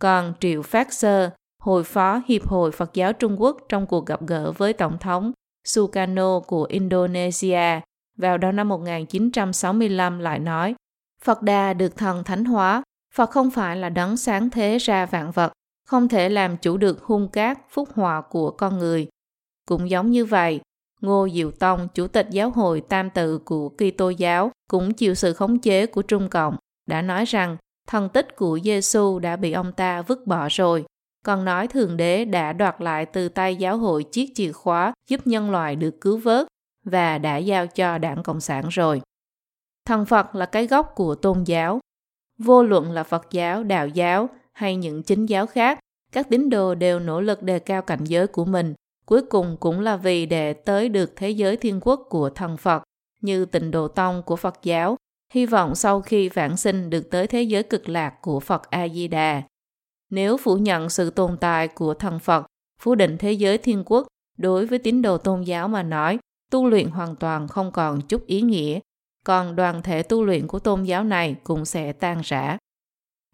[0.00, 1.30] Còn Triệu Phát Sơ,
[1.62, 5.32] hội phó Hiệp hội Phật giáo Trung Quốc trong cuộc gặp gỡ với Tổng thống
[5.64, 7.80] Sukarno của Indonesia
[8.18, 10.74] vào đầu năm 1965 lại nói,
[11.24, 12.82] Phật Đà được thần thánh hóa,
[13.14, 15.52] Phật không phải là đấng sáng thế ra vạn vật,
[15.86, 19.08] không thể làm chủ được hung cát, phúc hòa của con người.
[19.68, 20.60] Cũng giống như vậy,
[21.00, 25.32] Ngô Diệu Tông, chủ tịch giáo hội tam tự của Kitô giáo, cũng chịu sự
[25.32, 29.72] khống chế của Trung Cộng, đã nói rằng thần tích của Giêsu đã bị ông
[29.72, 30.84] ta vứt bỏ rồi,
[31.24, 35.26] còn nói Thượng Đế đã đoạt lại từ tay giáo hội chiếc chìa khóa giúp
[35.26, 36.46] nhân loại được cứu vớt
[36.88, 39.00] và đã giao cho đảng Cộng sản rồi.
[39.84, 41.80] Thần Phật là cái gốc của tôn giáo.
[42.38, 45.78] Vô luận là Phật giáo, Đạo giáo hay những chính giáo khác,
[46.12, 48.74] các tín đồ đều nỗ lực đề cao cảnh giới của mình,
[49.06, 52.82] cuối cùng cũng là vì để tới được thế giới thiên quốc của thần Phật,
[53.20, 54.96] như tịnh độ tông của Phật giáo,
[55.32, 59.42] hy vọng sau khi vãng sinh được tới thế giới cực lạc của Phật A-di-đà.
[60.10, 62.46] Nếu phủ nhận sự tồn tại của thần Phật,
[62.80, 64.06] phủ định thế giới thiên quốc,
[64.38, 66.18] đối với tín đồ tôn giáo mà nói,
[66.50, 68.80] tu luyện hoàn toàn không còn chút ý nghĩa,
[69.24, 72.58] còn đoàn thể tu luyện của tôn giáo này cũng sẽ tan rã.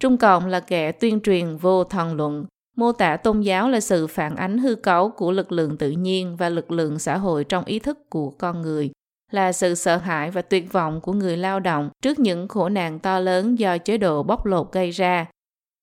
[0.01, 2.47] Trung Cộng là kẻ tuyên truyền vô thần luận,
[2.77, 6.37] mô tả tôn giáo là sự phản ánh hư cấu của lực lượng tự nhiên
[6.37, 8.91] và lực lượng xã hội trong ý thức của con người,
[9.31, 12.99] là sự sợ hãi và tuyệt vọng của người lao động trước những khổ nạn
[12.99, 15.27] to lớn do chế độ bóc lột gây ra.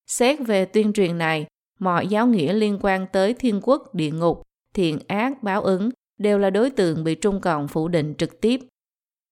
[0.07, 1.45] Xét về tuyên truyền này,
[1.79, 4.41] mọi giáo nghĩa liên quan tới thiên quốc, địa ngục,
[4.73, 5.89] thiện ác, báo ứng
[6.21, 8.59] đều là đối tượng bị Trung Cộng phủ định trực tiếp.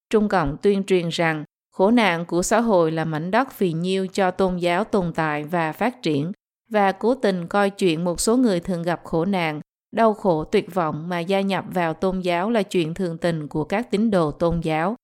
[0.10, 4.08] Trung Cộng tuyên truyền rằng khổ nạn của xã hội là mảnh đất phì nhiêu
[4.08, 6.32] cho tôn giáo tồn tại và phát triển
[6.72, 10.74] và cố tình coi chuyện một số người thường gặp khổ nạn, đau khổ tuyệt
[10.74, 14.32] vọng mà gia nhập vào tôn giáo là chuyện thường tình của các tín đồ
[14.32, 14.96] tôn giáo.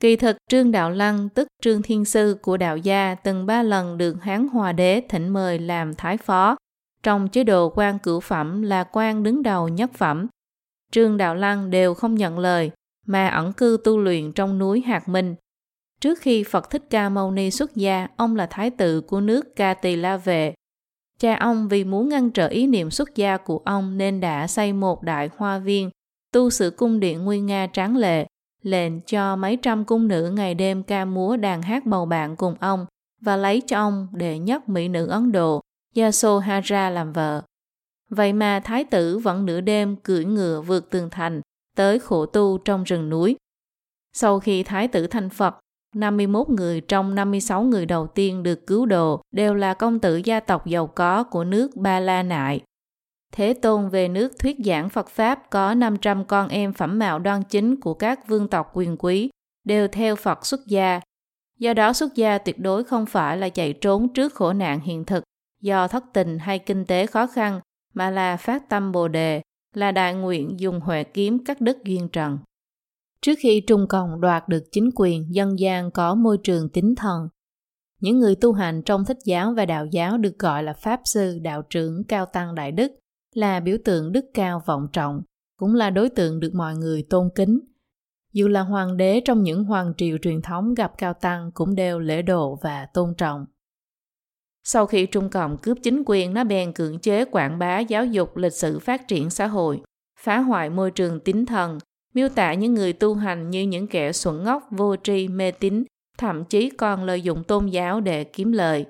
[0.00, 3.98] Kỳ thực Trương Đạo Lăng tức Trương Thiên Sư của đạo gia từng ba lần
[3.98, 6.56] được Hán Hòa Đế thỉnh mời làm thái phó.
[7.02, 10.26] Trong chế độ quan cửu phẩm là quan đứng đầu nhất phẩm.
[10.90, 12.70] Trương Đạo Lăng đều không nhận lời
[13.06, 15.34] mà ẩn cư tu luyện trong núi Hạt Minh.
[16.00, 19.56] Trước khi Phật Thích Ca Mâu Ni xuất gia, ông là thái tử của nước
[19.56, 20.54] Ca Tỳ La Vệ.
[21.18, 24.72] Cha ông vì muốn ngăn trở ý niệm xuất gia của ông nên đã xây
[24.72, 25.90] một đại hoa viên,
[26.32, 28.26] tu sửa cung điện nguy nga tráng lệ,
[28.62, 32.54] lệnh cho mấy trăm cung nữ ngày đêm ca múa đàn hát bầu bạn cùng
[32.60, 32.86] ông
[33.20, 35.60] và lấy cho ông đệ nhất mỹ nữ Ấn Độ,
[35.96, 37.42] Yasohara làm vợ.
[38.10, 41.40] Vậy mà thái tử vẫn nửa đêm cưỡi ngựa vượt tường thành,
[41.76, 43.36] tới khổ tu trong rừng núi.
[44.12, 45.58] Sau khi thái tử thành Phật,
[45.94, 50.40] 51 người trong 56 người đầu tiên được cứu độ đều là công tử gia
[50.40, 52.60] tộc giàu có của nước Ba La Nại.
[53.32, 57.42] Thế Tôn về nước thuyết giảng Phật Pháp có 500 con em phẩm mạo đoan
[57.42, 59.30] chính của các vương tộc quyền quý,
[59.64, 61.00] đều theo Phật xuất gia.
[61.58, 65.04] Do đó xuất gia tuyệt đối không phải là chạy trốn trước khổ nạn hiện
[65.04, 65.24] thực
[65.60, 67.60] do thất tình hay kinh tế khó khăn,
[67.94, 69.42] mà là phát tâm Bồ Đề,
[69.74, 72.38] là đại nguyện dùng huệ kiếm cắt đứt duyên trần.
[73.22, 77.28] Trước khi Trung Cộng đoạt được chính quyền, dân gian có môi trường tính thần.
[78.00, 81.38] Những người tu hành trong thích giáo và đạo giáo được gọi là Pháp Sư,
[81.42, 82.92] Đạo trưởng, Cao Tăng Đại Đức,
[83.34, 85.22] là biểu tượng đức cao vọng trọng,
[85.56, 87.60] cũng là đối tượng được mọi người tôn kính.
[88.32, 91.98] Dù là hoàng đế trong những hoàng triều truyền thống gặp Cao Tăng cũng đều
[91.98, 93.46] lễ độ và tôn trọng.
[94.64, 98.36] Sau khi Trung Cộng cướp chính quyền, nó bèn cưỡng chế quảng bá giáo dục
[98.36, 99.80] lịch sử phát triển xã hội,
[100.20, 101.78] phá hoại môi trường tín thần,
[102.14, 105.84] miêu tả những người tu hành như những kẻ xuẩn ngốc, vô tri, mê tín,
[106.18, 108.86] thậm chí còn lợi dụng tôn giáo để kiếm lợi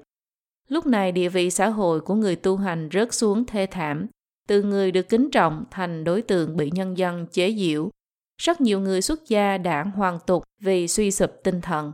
[0.71, 4.07] Lúc này địa vị xã hội của người tu hành rớt xuống thê thảm,
[4.49, 7.91] từ người được kính trọng thành đối tượng bị nhân dân chế giễu.
[8.43, 11.93] Rất nhiều người xuất gia đã hoàn tục vì suy sụp tinh thần.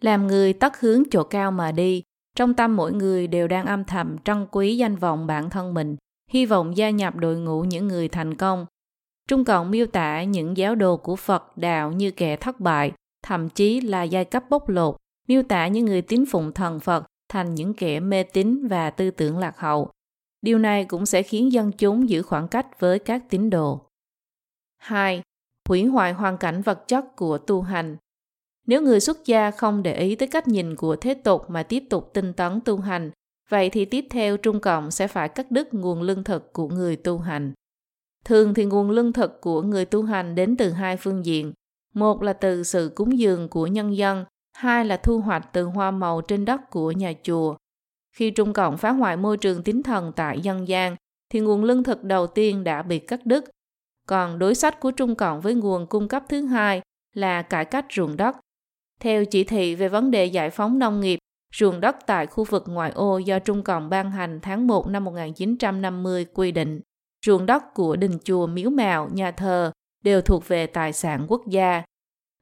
[0.00, 2.02] Làm người tất hướng chỗ cao mà đi,
[2.38, 5.96] trong tâm mỗi người đều đang âm thầm trân quý danh vọng bản thân mình,
[6.30, 8.66] hy vọng gia nhập đội ngũ những người thành công,
[9.28, 13.48] Trung Cộng miêu tả những giáo đồ của Phật đạo như kẻ thất bại, thậm
[13.48, 14.96] chí là giai cấp bóc lột,
[15.28, 19.10] miêu tả những người tín phụng thần Phật thành những kẻ mê tín và tư
[19.10, 19.90] tưởng lạc hậu.
[20.42, 23.80] Điều này cũng sẽ khiến dân chúng giữ khoảng cách với các tín đồ.
[24.76, 25.22] 2.
[25.68, 27.96] Hủy hoại hoàn cảnh vật chất của tu hành
[28.68, 31.84] nếu người xuất gia không để ý tới cách nhìn của thế tục mà tiếp
[31.90, 33.10] tục tinh tấn tu hành,
[33.48, 36.96] vậy thì tiếp theo Trung Cộng sẽ phải cắt đứt nguồn lương thực của người
[36.96, 37.52] tu hành.
[38.24, 41.52] Thường thì nguồn lương thực của người tu hành đến từ hai phương diện.
[41.94, 45.90] Một là từ sự cúng dường của nhân dân, hai là thu hoạch từ hoa
[45.90, 47.56] màu trên đất của nhà chùa.
[48.16, 50.96] Khi Trung Cộng phá hoại môi trường tín thần tại dân gian,
[51.30, 53.44] thì nguồn lương thực đầu tiên đã bị cắt đứt.
[54.06, 56.80] Còn đối sách của Trung Cộng với nguồn cung cấp thứ hai
[57.14, 58.36] là cải cách ruộng đất.
[59.00, 61.18] Theo chỉ thị về vấn đề giải phóng nông nghiệp,
[61.54, 65.04] ruộng đất tại khu vực ngoại ô do Trung Cộng ban hành tháng 1 năm
[65.04, 66.80] 1950 quy định
[67.26, 69.72] ruộng đất của đình chùa miếu mạo, nhà thờ
[70.04, 71.82] đều thuộc về tài sản quốc gia.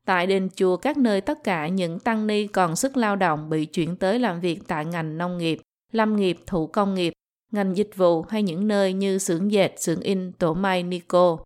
[0.07, 3.65] Tại đền chùa các nơi tất cả những tăng ni còn sức lao động bị
[3.67, 5.59] chuyển tới làm việc tại ngành nông nghiệp,
[5.93, 7.13] lâm nghiệp, thủ công nghiệp,
[7.53, 11.39] ngành dịch vụ hay những nơi như xưởng dệt, xưởng in, tổ may Nico.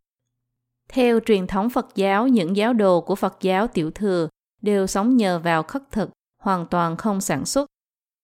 [0.89, 4.29] Theo truyền thống Phật giáo, những giáo đồ của Phật giáo tiểu thừa
[4.63, 6.11] đều sống nhờ vào khất thực,
[6.43, 7.67] hoàn toàn không sản xuất.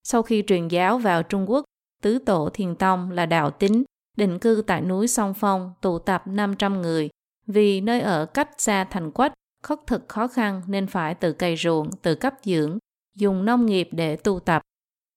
[0.04, 1.64] Sau khi truyền giáo vào Trung Quốc,
[2.02, 3.84] tứ tổ thiền tông là đạo tính
[4.16, 7.08] định cư tại núi Song Phong tụ tập 500 người.
[7.46, 9.32] Vì nơi ở cách xa thành quách,
[9.62, 12.78] khất thực khó khăn nên phải tự cày ruộng, tự cấp dưỡng,
[13.16, 14.62] dùng nông nghiệp để tu tập.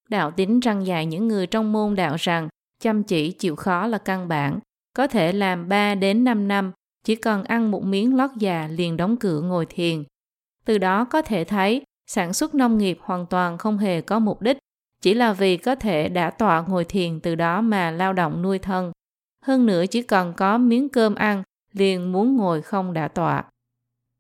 [0.10, 2.48] Đạo tín răng dạy những người trong môn đạo rằng
[2.80, 4.60] chăm chỉ chịu khó là căn bản,
[4.94, 6.72] có thể làm 3 đến 5 năm,
[7.06, 10.04] chỉ cần ăn một miếng lót già liền đóng cửa ngồi thiền.
[10.70, 14.42] Từ đó có thể thấy sản xuất nông nghiệp hoàn toàn không hề có mục
[14.42, 14.58] đích,
[15.02, 18.60] chỉ là vì có thể đã tọa ngồi thiền từ đó mà lao động nuôi
[18.60, 18.92] thân.
[19.46, 21.44] Hơn nữa chỉ cần có miếng cơm ăn,
[21.74, 23.46] liền muốn ngồi không đã tọa.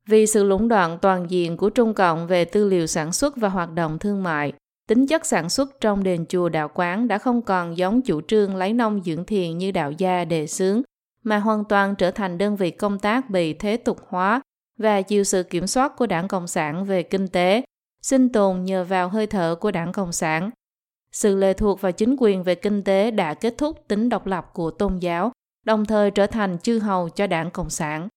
[0.08, 3.50] Vì sự lũng đoạn toàn diện của Trung Cộng về tư liệu sản xuất và
[3.50, 4.54] hoạt động thương mại,
[4.88, 8.56] tính chất sản xuất trong đền chùa đạo quán đã không còn giống chủ trương
[8.56, 10.82] lấy nông dưỡng thiền như đạo gia đề xướng,
[11.24, 14.42] mà hoàn toàn trở thành đơn vị công tác bị thế tục hóa
[14.80, 17.64] và chịu sự kiểm soát của đảng Cộng sản về kinh tế,
[18.02, 20.50] sinh tồn nhờ vào hơi thở của đảng Cộng sản.
[21.12, 24.52] Sự lệ thuộc vào chính quyền về kinh tế đã kết thúc tính độc lập
[24.54, 25.32] của tôn giáo,
[25.66, 28.08] đồng thời trở thành chư hầu cho đảng Cộng sản.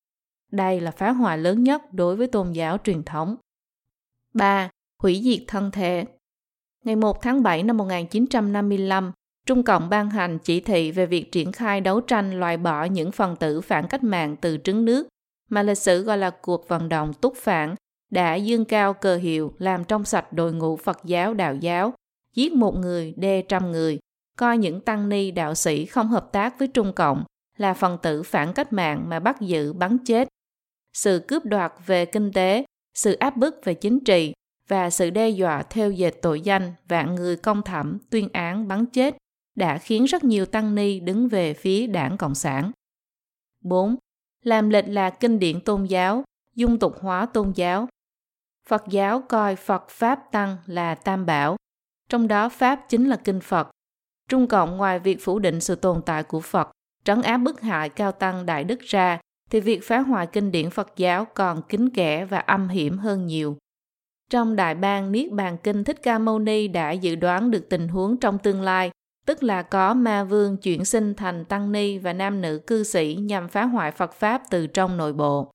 [0.53, 3.37] Đây là phá hoại lớn nhất đối với tôn giáo truyền thống.
[4.35, 4.71] 3.
[5.03, 6.05] Hủy diệt thân thể
[6.85, 9.13] Ngày 1 tháng 7 năm 1955,
[9.47, 13.13] Trung Cộng ban hành chỉ thị về việc triển khai đấu tranh loại bỏ những
[13.13, 15.09] phần tử phản cách mạng từ trứng nước,
[15.53, 17.75] mà lịch sử gọi là cuộc vận động túc phản,
[18.11, 21.95] đã dương cao cờ hiệu làm trong sạch đội ngũ Phật giáo đạo giáo,
[22.35, 23.99] giết một người đê trăm người,
[24.39, 27.25] coi những tăng ni đạo sĩ không hợp tác với Trung Cộng
[27.57, 30.29] là phần tử phản cách mạng mà bắt giữ bắn chết.
[30.93, 34.33] Sự cướp đoạt về kinh tế, sự áp bức về chính trị
[34.69, 38.87] và sự đe dọa theo dệt tội danh vạn người công thẩm tuyên án bắn
[38.87, 39.17] chết
[39.55, 42.71] đã khiến rất nhiều tăng ni đứng về phía đảng Cộng sản.
[43.61, 43.97] 4.
[44.43, 46.25] Làm lệch lạc kinh điển tôn giáo,
[46.55, 47.89] dung tục hóa tôn giáo.
[48.69, 51.57] Phật giáo coi Phật Pháp Tăng là tam bảo,
[52.09, 53.71] trong đó Pháp chính là kinh Phật.
[54.29, 56.71] Trung Cộng ngoài việc phủ định sự tồn tại của Phật,
[57.05, 59.21] trấn áp bức hại cao tăng đại đức ra,
[59.51, 63.27] thì việc phá hoại kinh điển Phật giáo còn kín kẽ và âm hiểm hơn
[63.27, 63.57] nhiều.
[64.31, 67.89] Trong Đại bang Niết Bàn Kinh Thích Ca Mâu Ni đã dự đoán được tình
[67.89, 68.91] huống trong tương lai
[69.27, 73.19] tức là có ma vương chuyển sinh thành tăng ni và nam nữ cư sĩ
[73.21, 75.51] nhằm phá hoại Phật Pháp từ trong nội bộ.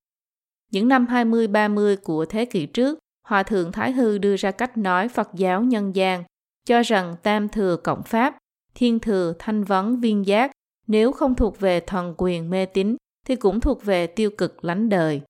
[0.72, 2.98] Những năm 20-30 của thế kỷ trước,
[3.28, 6.24] Hòa Thượng Thái Hư đưa ra cách nói Phật giáo nhân gian,
[6.66, 8.38] cho rằng tam thừa cộng Pháp,
[8.74, 10.50] thiên thừa thanh vấn viên giác,
[10.86, 12.96] nếu không thuộc về thần quyền mê tín
[13.26, 15.20] thì cũng thuộc về tiêu cực lánh đời.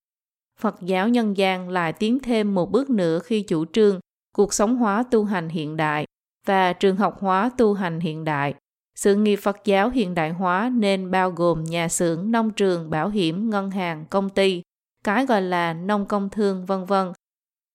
[0.59, 3.99] Phật giáo nhân gian lại tiến thêm một bước nữa khi chủ trương
[4.35, 6.05] cuộc sống hóa tu hành hiện đại
[6.45, 8.53] và trường học hóa tu hành hiện đại.
[8.95, 13.09] Sự nghiệp Phật giáo hiện đại hóa nên bao gồm nhà xưởng, nông trường, bảo
[13.09, 14.61] hiểm, ngân hàng, công ty,
[15.03, 17.11] cái gọi là nông công thương, vân vân.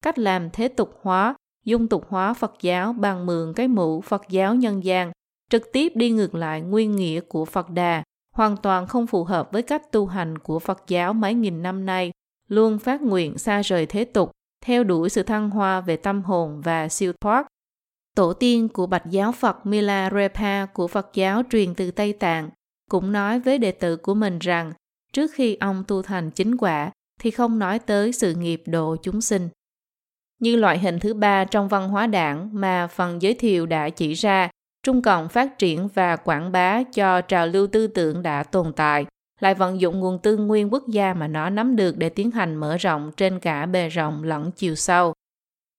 [0.03, 1.35] Cách làm thế tục hóa,
[1.65, 5.13] dung tục hóa Phật giáo bằng mượn cái mũ Phật giáo nhân gian,
[5.51, 8.03] trực tiếp đi ngược lại nguyên nghĩa của Phật Đà,
[8.35, 11.87] hoàn toàn không phù hợp với cách tu hành của Phật giáo mấy nghìn năm
[11.87, 12.13] nay,
[12.49, 14.31] luôn phát nguyện xa rời thế tục,
[14.65, 17.47] theo đuổi sự thăng hoa về tâm hồn và siêu thoát,
[18.15, 22.51] Tổ tiên của Bạch giáo Phật Milarepa của Phật giáo truyền từ Tây Tạng
[22.91, 24.73] cũng nói với đệ tử của mình rằng
[25.13, 26.91] trước khi ông tu thành chính quả
[27.21, 29.49] thì không nói tới sự nghiệp độ chúng sinh.
[30.41, 34.13] Như loại hình thứ ba trong văn hóa đảng mà phần giới thiệu đã chỉ
[34.13, 34.51] ra,
[34.83, 39.07] Trung Cộng phát triển và quảng bá cho trào lưu tư tưởng đã tồn tại,
[39.41, 42.57] lại vận dụng nguồn tư nguyên quốc gia mà nó nắm được để tiến hành
[42.57, 45.15] mở rộng trên cả bề rộng lẫn chiều sâu.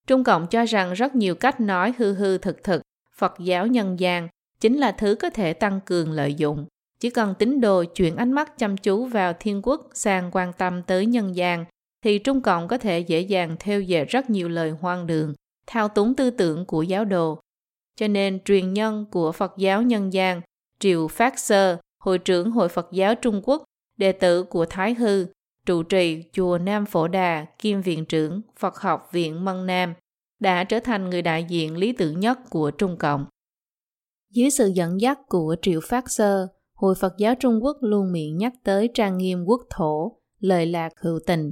[0.07, 2.81] Trung Cộng cho rằng rất nhiều cách nói hư hư thực thực,
[3.17, 4.27] Phật giáo nhân gian
[4.59, 6.65] chính là thứ có thể tăng cường lợi dụng.
[6.99, 10.83] Chỉ cần tín đồ chuyển ánh mắt chăm chú vào thiên quốc sang quan tâm
[10.83, 11.65] tới nhân gian,
[12.03, 15.33] thì Trung Cộng có thể dễ dàng theo dệt rất nhiều lời hoang đường,
[15.67, 17.39] thao túng tư tưởng của giáo đồ.
[17.95, 20.41] Cho nên truyền nhân của Phật giáo nhân gian,
[20.79, 23.63] Triệu Phát Sơ, Hội trưởng Hội Phật giáo Trung Quốc,
[23.97, 25.25] đệ tử của Thái Hư,
[25.65, 29.93] trụ trì chùa Nam Phổ Đà, kiêm viện trưởng Phật học viện Mân Nam,
[30.39, 33.25] đã trở thành người đại diện lý tưởng nhất của Trung Cộng.
[34.31, 38.37] Dưới sự dẫn dắt của Triệu Phát Sơ, Hội Phật giáo Trung Quốc luôn miệng
[38.37, 41.51] nhắc tới trang nghiêm quốc thổ, lời lạc hữu tình.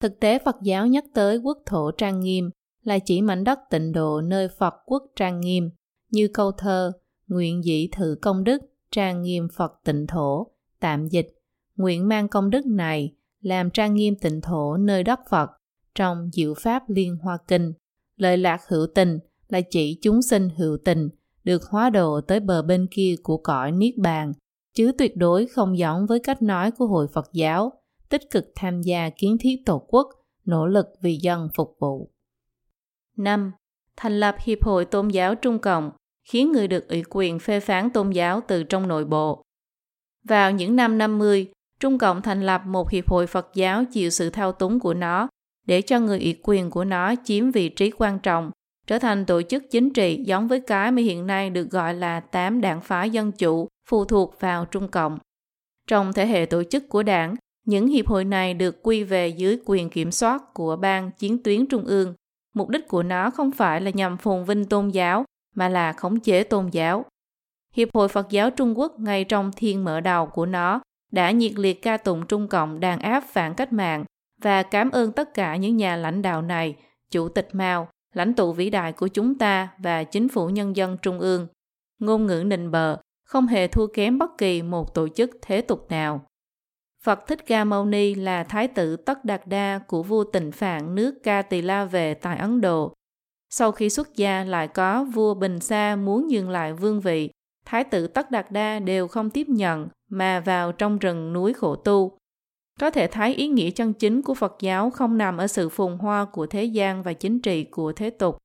[0.00, 2.50] Thực tế Phật giáo nhắc tới quốc thổ trang nghiêm
[2.82, 5.70] là chỉ mảnh đất tịnh độ nơi Phật quốc trang nghiêm,
[6.10, 6.92] như câu thơ
[7.26, 10.46] Nguyện dĩ thử công đức, trang nghiêm Phật tịnh thổ,
[10.80, 11.26] tạm dịch,
[11.76, 13.14] nguyện mang công đức này
[13.46, 15.50] làm trang nghiêm tịnh thổ nơi đất Phật
[15.94, 17.72] trong diệu pháp liên hoa kinh.
[18.16, 19.18] Lời lạc hữu tình
[19.48, 21.08] là chỉ chúng sinh hữu tình
[21.44, 24.32] được hóa độ tới bờ bên kia của cõi Niết Bàn,
[24.74, 27.72] chứ tuyệt đối không giống với cách nói của Hội Phật giáo,
[28.08, 30.08] tích cực tham gia kiến thiết tổ quốc,
[30.44, 32.10] nỗ lực vì dân phục vụ.
[33.16, 33.52] 5.
[33.96, 35.90] Thành lập Hiệp hội Tôn giáo Trung Cộng
[36.24, 39.42] khiến người được ủy quyền phê phán tôn giáo từ trong nội bộ.
[40.24, 44.30] Vào những năm 50, Trung Cộng thành lập một hiệp hội Phật giáo chịu sự
[44.30, 45.28] thao túng của nó
[45.66, 48.50] để cho người ủy quyền của nó chiếm vị trí quan trọng,
[48.86, 52.20] trở thành tổ chức chính trị giống với cái mà hiện nay được gọi là
[52.20, 55.18] tám đảng phái dân chủ phụ thuộc vào Trung Cộng.
[55.88, 57.34] Trong thể hệ tổ chức của đảng,
[57.66, 61.66] những hiệp hội này được quy về dưới quyền kiểm soát của ban chiến tuyến
[61.66, 62.14] trung ương.
[62.54, 65.24] Mục đích của nó không phải là nhằm phồn vinh tôn giáo,
[65.54, 67.04] mà là khống chế tôn giáo.
[67.72, 70.80] Hiệp hội Phật giáo Trung Quốc ngay trong thiên mở đầu của nó
[71.12, 74.04] đã nhiệt liệt ca tụng Trung Cộng đàn áp phản cách mạng
[74.42, 76.76] và cảm ơn tất cả những nhà lãnh đạo này,
[77.10, 80.96] Chủ tịch Mao, lãnh tụ vĩ đại của chúng ta và chính phủ nhân dân
[81.02, 81.46] Trung ương.
[81.98, 85.86] Ngôn ngữ nịnh bờ, không hề thua kém bất kỳ một tổ chức thế tục
[85.90, 86.26] nào.
[87.04, 90.94] Phật Thích Ca Mâu Ni là thái tử Tất Đạt Đa của vua Tịnh Phạn
[90.94, 92.92] nước Ca Tỳ La về tại Ấn Độ.
[93.50, 97.30] Sau khi xuất gia lại có vua Bình Sa muốn dừng lại vương vị,
[97.64, 101.76] thái tử Tất Đạt Đa đều không tiếp nhận mà vào trong rừng núi khổ
[101.76, 102.18] tu.
[102.80, 105.98] Có thể thấy ý nghĩa chân chính của Phật giáo không nằm ở sự phồn
[105.98, 108.38] hoa của thế gian và chính trị của thế tục.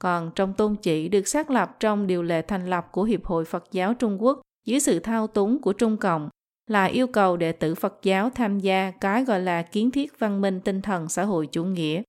[0.00, 3.44] Còn trong tôn chỉ được xác lập trong điều lệ thành lập của Hiệp hội
[3.44, 6.28] Phật giáo Trung Quốc dưới sự thao túng của Trung Cộng
[6.66, 10.40] là yêu cầu đệ tử Phật giáo tham gia cái gọi là kiến thiết văn
[10.40, 12.02] minh tinh thần xã hội chủ nghĩa.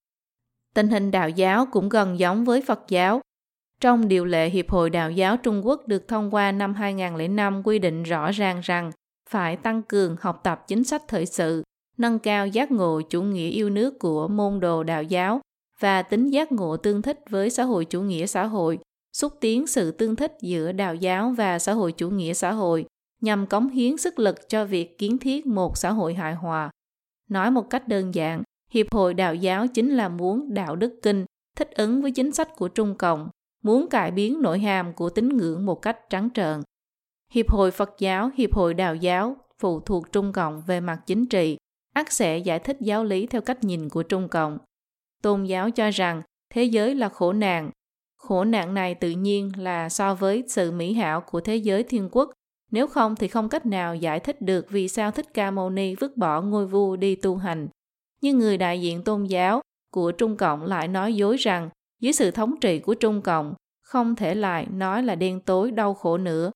[0.73, 3.21] Tình hình đạo giáo cũng gần giống với Phật giáo.
[3.83, 7.79] Trong điều lệ Hiệp hội Đạo giáo Trung Quốc được thông qua năm 2005 quy
[7.79, 8.91] định rõ ràng rằng
[9.29, 11.63] phải tăng cường học tập chính sách thời sự,
[11.97, 15.41] nâng cao giác ngộ chủ nghĩa yêu nước của môn đồ đạo giáo
[15.79, 18.79] và tính giác ngộ tương thích với xã hội chủ nghĩa xã hội,
[19.13, 22.85] xúc tiến sự tương thích giữa đạo giáo và xã hội chủ nghĩa xã hội
[23.21, 26.69] nhằm cống hiến sức lực cho việc kiến thiết một xã hội hài hòa.
[27.29, 31.25] Nói một cách đơn giản, Hiệp hội Đạo giáo chính là muốn đạo đức kinh
[31.57, 33.29] thích ứng với chính sách của Trung Cộng,
[33.63, 36.61] muốn cải biến nội hàm của tín ngưỡng một cách trắng trợn.
[37.31, 41.25] Hiệp hội Phật giáo, Hiệp hội Đạo giáo phụ thuộc Trung Cộng về mặt chính
[41.25, 41.57] trị,
[41.93, 44.57] ắt sẽ giải thích giáo lý theo cách nhìn của Trung Cộng.
[45.21, 46.21] Tôn giáo cho rằng
[46.53, 47.69] thế giới là khổ nạn.
[48.17, 52.09] Khổ nạn này tự nhiên là so với sự mỹ hảo của thế giới thiên
[52.11, 52.31] quốc
[52.73, 55.95] nếu không thì không cách nào giải thích được vì sao Thích Ca Mâu Ni
[55.95, 57.67] vứt bỏ ngôi vua đi tu hành.
[58.21, 59.61] Nhưng người đại diện tôn giáo
[59.91, 61.69] của Trung Cộng lại nói dối rằng
[62.03, 65.93] dưới sự thống trị của Trung Cộng không thể lại nói là đen tối đau
[65.93, 66.51] khổ nữa,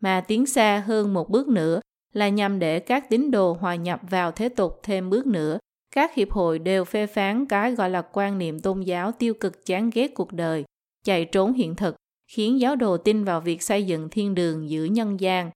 [0.00, 1.80] mà tiến xa hơn một bước nữa
[2.12, 5.58] là nhằm để các tín đồ hòa nhập vào thế tục thêm bước nữa.
[5.94, 9.66] Các hiệp hội đều phê phán cái gọi là quan niệm tôn giáo tiêu cực
[9.66, 10.64] chán ghét cuộc đời,
[11.04, 11.96] chạy trốn hiện thực,
[12.26, 15.50] khiến giáo đồ tin vào việc xây dựng thiên đường giữa nhân gian.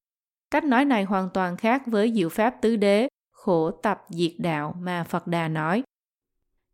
[0.51, 4.75] Cách nói này hoàn toàn khác với diệu pháp tứ đế, khổ tập diệt đạo
[4.81, 5.83] mà Phật Đà nói.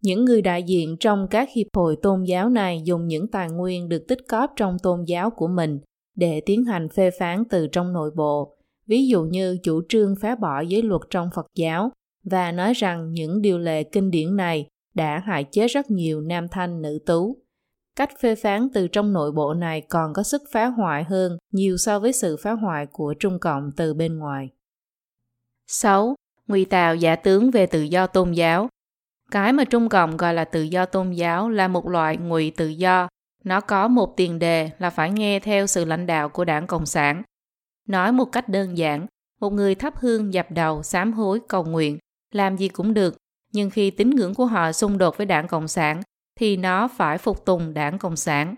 [0.03, 3.89] Những người đại diện trong các hiệp hội tôn giáo này dùng những tài nguyên
[3.89, 5.81] được tích cóp trong tôn giáo của mình
[6.17, 10.35] để tiến hành phê phán từ trong nội bộ, ví dụ như chủ trương phá
[10.35, 11.91] bỏ giới luật trong Phật giáo
[12.25, 16.49] và nói rằng những điều lệ kinh điển này đã hại chết rất nhiều nam
[16.49, 17.37] thanh nữ tú.
[17.97, 21.77] Cách phê phán từ trong nội bộ này còn có sức phá hoại hơn nhiều
[21.77, 24.49] so với sự phá hoại của Trung Cộng từ bên ngoài.
[25.67, 26.15] 6.
[26.47, 28.69] Nguy tạo giả tướng về tự do tôn giáo
[29.33, 32.69] cái mà Trung Cộng gọi là tự do tôn giáo là một loại ngụy tự
[32.69, 33.09] do.
[33.45, 36.87] Nó có một tiền đề là phải nghe theo sự lãnh đạo của đảng Cộng
[36.87, 37.23] sản.
[37.89, 39.07] Nói một cách đơn giản,
[39.41, 41.99] một người thắp hương dập đầu, sám hối, cầu nguyện,
[42.35, 43.17] làm gì cũng được,
[43.53, 46.03] nhưng khi tín ngưỡng của họ xung đột với đảng Cộng sản
[46.39, 48.55] thì nó phải phục tùng đảng Cộng sản.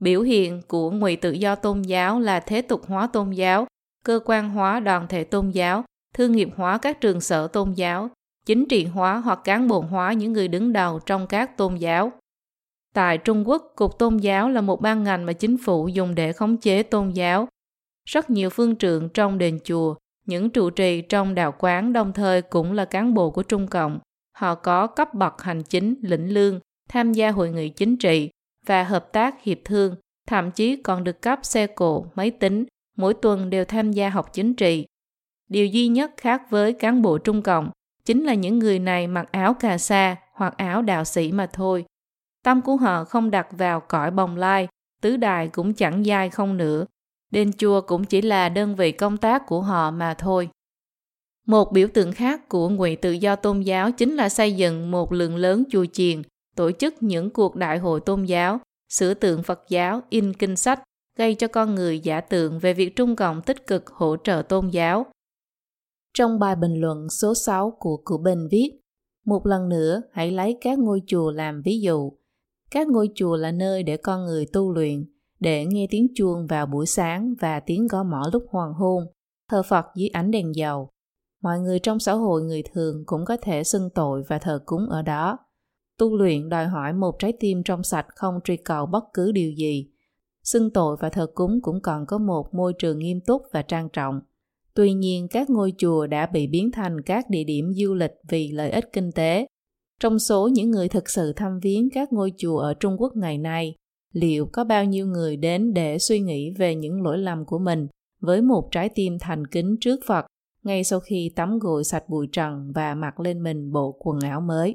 [0.00, 3.66] Biểu hiện của ngụy tự do tôn giáo là thế tục hóa tôn giáo,
[4.04, 5.84] cơ quan hóa đoàn thể tôn giáo,
[6.14, 8.10] thương nghiệp hóa các trường sở tôn giáo,
[8.46, 12.12] chính trị hóa hoặc cán bộ hóa những người đứng đầu trong các tôn giáo.
[12.94, 16.32] Tại Trung Quốc, Cục Tôn giáo là một ban ngành mà chính phủ dùng để
[16.32, 17.48] khống chế tôn giáo.
[18.08, 19.94] Rất nhiều phương trượng trong đền chùa,
[20.26, 23.98] những trụ trì trong đạo quán đồng thời cũng là cán bộ của Trung Cộng.
[24.36, 28.30] Họ có cấp bậc hành chính, lĩnh lương, tham gia hội nghị chính trị
[28.66, 29.96] và hợp tác hiệp thương,
[30.28, 32.64] thậm chí còn được cấp xe cộ, máy tính,
[32.96, 34.86] mỗi tuần đều tham gia học chính trị.
[35.48, 37.70] Điều duy nhất khác với cán bộ Trung Cộng
[38.04, 41.84] chính là những người này mặc áo cà sa hoặc áo đạo sĩ mà thôi.
[42.44, 44.68] Tâm của họ không đặt vào cõi bồng lai,
[45.02, 46.86] tứ đài cũng chẳng dai không nữa.
[47.30, 50.48] Đền chùa cũng chỉ là đơn vị công tác của họ mà thôi.
[51.46, 55.12] Một biểu tượng khác của ngụy tự do tôn giáo chính là xây dựng một
[55.12, 56.22] lượng lớn chùa chiền
[56.56, 60.82] tổ chức những cuộc đại hội tôn giáo, sửa tượng Phật giáo, in kinh sách,
[61.18, 64.68] gây cho con người giả tượng về việc Trung Cộng tích cực hỗ trợ tôn
[64.68, 65.06] giáo.
[66.14, 68.70] Trong bài bình luận số 6 của Cụ Bình viết,
[69.24, 72.12] một lần nữa hãy lấy các ngôi chùa làm ví dụ.
[72.70, 75.04] Các ngôi chùa là nơi để con người tu luyện,
[75.40, 79.04] để nghe tiếng chuông vào buổi sáng và tiếng gõ mõ lúc hoàng hôn,
[79.50, 80.88] thờ Phật dưới ánh đèn dầu.
[81.42, 84.88] Mọi người trong xã hội người thường cũng có thể xưng tội và thờ cúng
[84.88, 85.38] ở đó.
[85.98, 89.52] Tu luyện đòi hỏi một trái tim trong sạch không truy cầu bất cứ điều
[89.52, 89.90] gì.
[90.42, 93.88] Xưng tội và thờ cúng cũng còn có một môi trường nghiêm túc và trang
[93.92, 94.20] trọng.
[94.74, 98.48] Tuy nhiên, các ngôi chùa đã bị biến thành các địa điểm du lịch vì
[98.52, 99.46] lợi ích kinh tế.
[100.00, 103.38] Trong số những người thực sự thăm viếng các ngôi chùa ở Trung Quốc ngày
[103.38, 103.74] nay,
[104.12, 107.88] liệu có bao nhiêu người đến để suy nghĩ về những lỗi lầm của mình
[108.20, 110.26] với một trái tim thành kính trước Phật
[110.62, 114.40] ngay sau khi tắm gội sạch bụi trần và mặc lên mình bộ quần áo
[114.40, 114.74] mới?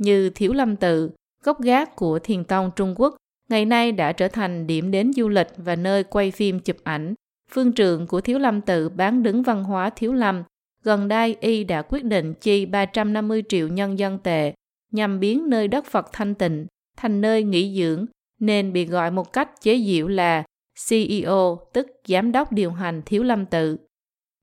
[0.00, 1.10] như Thiếu Lâm Tự,
[1.44, 3.16] gốc gác của thiền tông Trung Quốc,
[3.48, 7.14] ngày nay đã trở thành điểm đến du lịch và nơi quay phim chụp ảnh.
[7.50, 10.42] Phương trượng của Thiếu Lâm Tự bán đứng văn hóa Thiếu Lâm,
[10.82, 14.54] gần đây y đã quyết định chi 350 triệu nhân dân tệ
[14.92, 18.06] nhằm biến nơi đất Phật thanh tịnh thành nơi nghỉ dưỡng
[18.40, 20.44] nên bị gọi một cách chế giễu là
[20.88, 23.76] CEO, tức Giám đốc điều hành Thiếu Lâm Tự.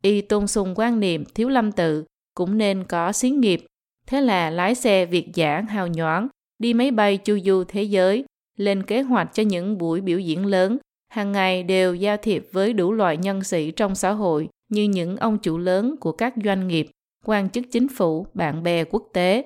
[0.03, 2.05] Y tôn sùng quan niệm Thiếu Lâm Tự
[2.35, 3.65] cũng nên có xí nghiệp,
[4.07, 6.27] thế là lái xe Việt giảng hào nhoáng,
[6.59, 8.25] đi máy bay chu du thế giới,
[8.57, 10.77] lên kế hoạch cho những buổi biểu diễn lớn,
[11.09, 15.17] hàng ngày đều giao thiệp với đủ loại nhân sĩ trong xã hội như những
[15.17, 16.87] ông chủ lớn của các doanh nghiệp,
[17.25, 19.45] quan chức chính phủ, bạn bè quốc tế.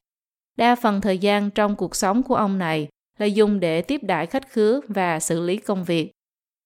[0.57, 2.87] Đa phần thời gian trong cuộc sống của ông này
[3.17, 6.11] là dùng để tiếp đãi khách khứa và xử lý công việc.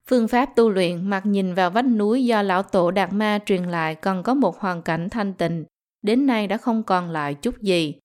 [0.10, 3.64] Phương pháp tu luyện mặt nhìn vào vách núi do lão tổ Đạt Ma truyền
[3.64, 5.66] lại còn có một hoàn cảnh thanh tịnh,
[6.02, 7.96] đến nay đã không còn lại chút gì.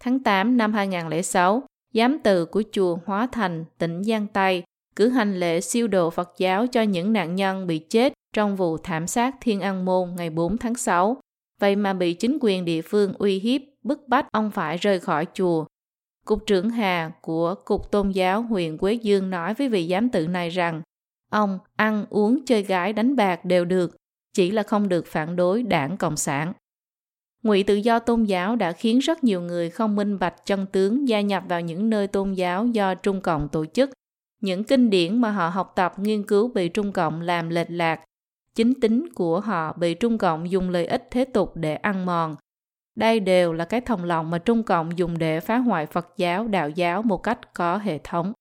[0.00, 1.62] Tháng 8 năm 2006,
[1.94, 4.62] giám từ của chùa Hóa Thành, tỉnh Giang Tây,
[5.00, 8.78] cử hành lễ siêu độ Phật giáo cho những nạn nhân bị chết trong vụ
[8.78, 11.16] thảm sát Thiên An Môn ngày 4 tháng 6.
[11.60, 15.26] Vậy mà bị chính quyền địa phương uy hiếp, bức bách ông phải rời khỏi
[15.34, 15.64] chùa.
[16.26, 20.26] Cục trưởng Hà của Cục Tôn giáo huyện Quế Dương nói với vị giám tự
[20.26, 20.82] này rằng
[21.30, 23.96] ông ăn, uống, chơi gái, đánh bạc đều được,
[24.34, 26.52] chỉ là không được phản đối đảng Cộng sản.
[27.42, 31.08] Ngụy tự do tôn giáo đã khiến rất nhiều người không minh bạch chân tướng
[31.08, 33.90] gia nhập vào những nơi tôn giáo do Trung Cộng tổ chức.
[34.40, 38.00] Những kinh điển mà họ học tập nghiên cứu bị Trung Cộng làm lệch lạc.
[38.54, 42.36] Chính tính của họ bị Trung Cộng dùng lợi ích thế tục để ăn mòn.
[42.96, 46.48] Đây đều là cái thòng lòng mà Trung Cộng dùng để phá hoại Phật giáo,
[46.48, 48.32] đạo giáo một cách có hệ thống.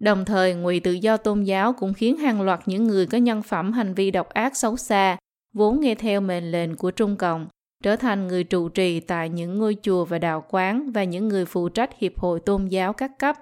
[0.00, 3.42] Đồng thời, ngụy tự do tôn giáo cũng khiến hàng loạt những người có nhân
[3.42, 5.16] phẩm hành vi độc ác xấu xa,
[5.54, 7.46] vốn nghe theo mệnh lệnh của Trung Cộng,
[7.82, 11.44] trở thành người trụ trì tại những ngôi chùa và đạo quán và những người
[11.44, 13.36] phụ trách hiệp hội tôn giáo các cấp.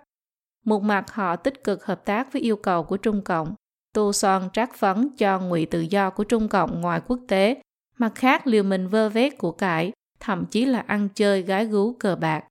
[0.65, 3.55] Một mặt họ tích cực hợp tác với yêu cầu của Trung Cộng,
[3.95, 7.63] tô son trác phấn cho ngụy tự do của Trung Cộng ngoài quốc tế,
[7.99, 11.93] mặt khác liều mình vơ vét của cải, thậm chí là ăn chơi gái gú
[11.93, 12.45] cờ bạc.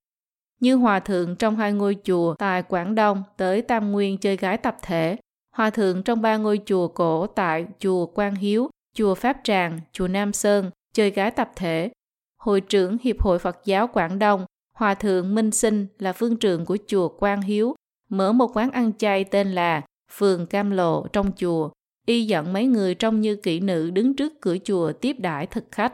[0.59, 4.57] Như hòa thượng trong hai ngôi chùa tại Quảng Đông tới Tam Nguyên chơi gái
[4.57, 5.17] tập thể,
[5.55, 10.07] hòa thượng trong ba ngôi chùa cổ tại chùa Quang Hiếu, chùa Pháp Tràng, chùa
[10.07, 11.91] Nam Sơn chơi gái tập thể.
[12.39, 14.45] Hội trưởng Hiệp hội Phật giáo Quảng Đông,
[14.77, 17.75] Hòa thượng Minh Sinh là phương trưởng của chùa Quang Hiếu,
[18.13, 19.81] mở một quán ăn chay tên là
[20.17, 21.69] Phường Cam Lộ trong chùa.
[22.05, 25.63] Y dẫn mấy người trông như kỹ nữ đứng trước cửa chùa tiếp đãi thực
[25.71, 25.93] khách.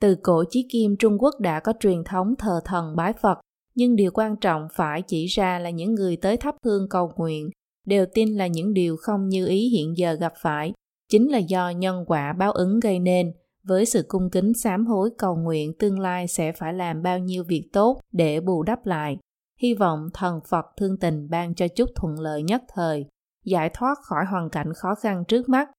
[0.00, 3.38] Từ cổ chí kim Trung Quốc đã có truyền thống thờ thần bái Phật,
[3.74, 7.50] nhưng điều quan trọng phải chỉ ra là những người tới thắp hương cầu nguyện
[7.86, 10.72] đều tin là những điều không như ý hiện giờ gặp phải
[11.08, 13.32] chính là do nhân quả báo ứng gây nên
[13.62, 17.44] với sự cung kính sám hối cầu nguyện tương lai sẽ phải làm bao nhiêu
[17.44, 19.18] việc tốt để bù đắp lại.
[19.62, 23.06] Hy vọng thần Phật thương tình ban cho chút thuận lợi nhất thời,
[23.44, 25.70] giải thoát khỏi hoàn cảnh khó khăn trước mắt.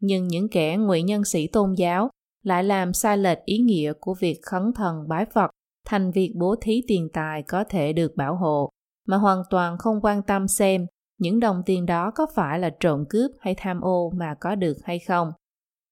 [0.00, 2.10] Nhưng những kẻ ngụy nhân sĩ tôn giáo
[2.42, 5.50] lại làm sai lệch ý nghĩa của việc khấn thần bái Phật
[5.86, 8.70] thành việc bố thí tiền tài có thể được bảo hộ,
[9.06, 10.86] mà hoàn toàn không quan tâm xem
[11.18, 14.76] những đồng tiền đó có phải là trộm cướp hay tham ô mà có được
[14.84, 15.32] hay không.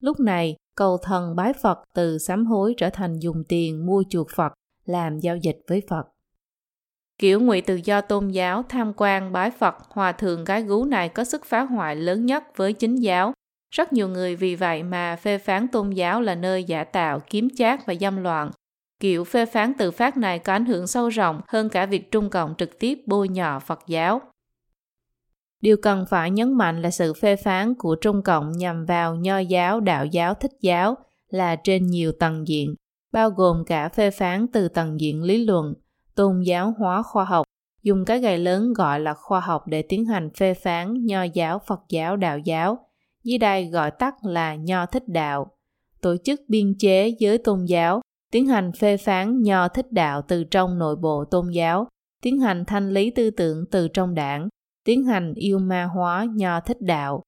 [0.00, 4.26] Lúc này, cầu thần bái Phật từ sám hối trở thành dùng tiền mua chuộc
[4.36, 4.52] Phật,
[4.84, 6.04] làm giao dịch với Phật.
[7.20, 11.08] Kiểu ngụy tự do tôn giáo tham quan bái Phật hòa thượng gái gú này
[11.08, 13.32] có sức phá hoại lớn nhất với chính giáo.
[13.74, 17.48] Rất nhiều người vì vậy mà phê phán tôn giáo là nơi giả tạo, kiếm
[17.56, 18.50] chác và dâm loạn.
[19.00, 22.30] Kiểu phê phán tự phát này có ảnh hưởng sâu rộng hơn cả việc Trung
[22.30, 24.20] Cộng trực tiếp bôi nhọ Phật giáo.
[25.60, 29.38] Điều cần phải nhấn mạnh là sự phê phán của Trung Cộng nhằm vào nho
[29.38, 30.96] giáo, đạo giáo, thích giáo
[31.28, 32.74] là trên nhiều tầng diện,
[33.12, 35.74] bao gồm cả phê phán từ tầng diện lý luận,
[36.14, 37.46] tôn giáo hóa khoa học,
[37.82, 41.58] dùng cái gậy lớn gọi là khoa học để tiến hành phê phán nho giáo,
[41.66, 42.78] Phật giáo, đạo giáo,
[43.24, 45.50] dưới đây gọi tắt là nho thích đạo.
[46.00, 48.00] Tổ chức biên chế giới tôn giáo,
[48.32, 51.88] tiến hành phê phán nho thích đạo từ trong nội bộ tôn giáo,
[52.22, 54.48] tiến hành thanh lý tư tưởng từ trong đảng,
[54.84, 57.22] tiến hành yêu ma hóa nho thích đạo.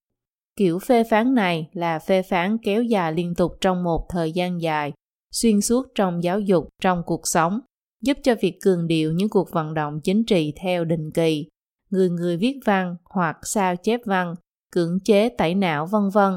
[0.55, 4.61] Kiểu phê phán này là phê phán kéo dài liên tục trong một thời gian
[4.61, 4.91] dài,
[5.31, 7.59] xuyên suốt trong giáo dục, trong cuộc sống,
[8.03, 11.47] giúp cho việc cường điệu những cuộc vận động chính trị theo định kỳ,
[11.89, 14.35] người người viết văn hoặc sao chép văn,
[14.71, 16.33] cưỡng chế tẩy não vân vân.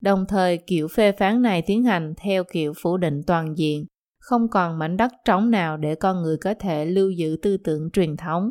[0.00, 3.84] Đồng thời kiểu phê phán này tiến hành theo kiểu phủ định toàn diện,
[4.20, 7.90] không còn mảnh đất trống nào để con người có thể lưu giữ tư tưởng
[7.90, 8.50] truyền thống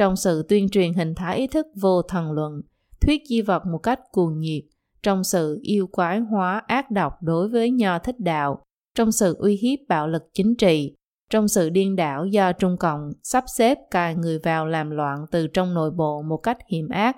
[0.00, 2.60] trong sự tuyên truyền hình thái ý thức vô thần luận,
[3.00, 4.62] thuyết di vật một cách cuồng nhiệt,
[5.02, 8.62] trong sự yêu quái hóa ác độc đối với nho thích đạo,
[8.94, 10.94] trong sự uy hiếp bạo lực chính trị,
[11.30, 15.46] trong sự điên đảo do Trung Cộng sắp xếp cài người vào làm loạn từ
[15.46, 17.16] trong nội bộ một cách hiểm ác.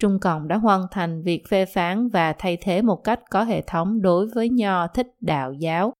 [0.00, 3.62] Trung Cộng đã hoàn thành việc phê phán và thay thế một cách có hệ
[3.62, 5.92] thống đối với nho thích đạo giáo.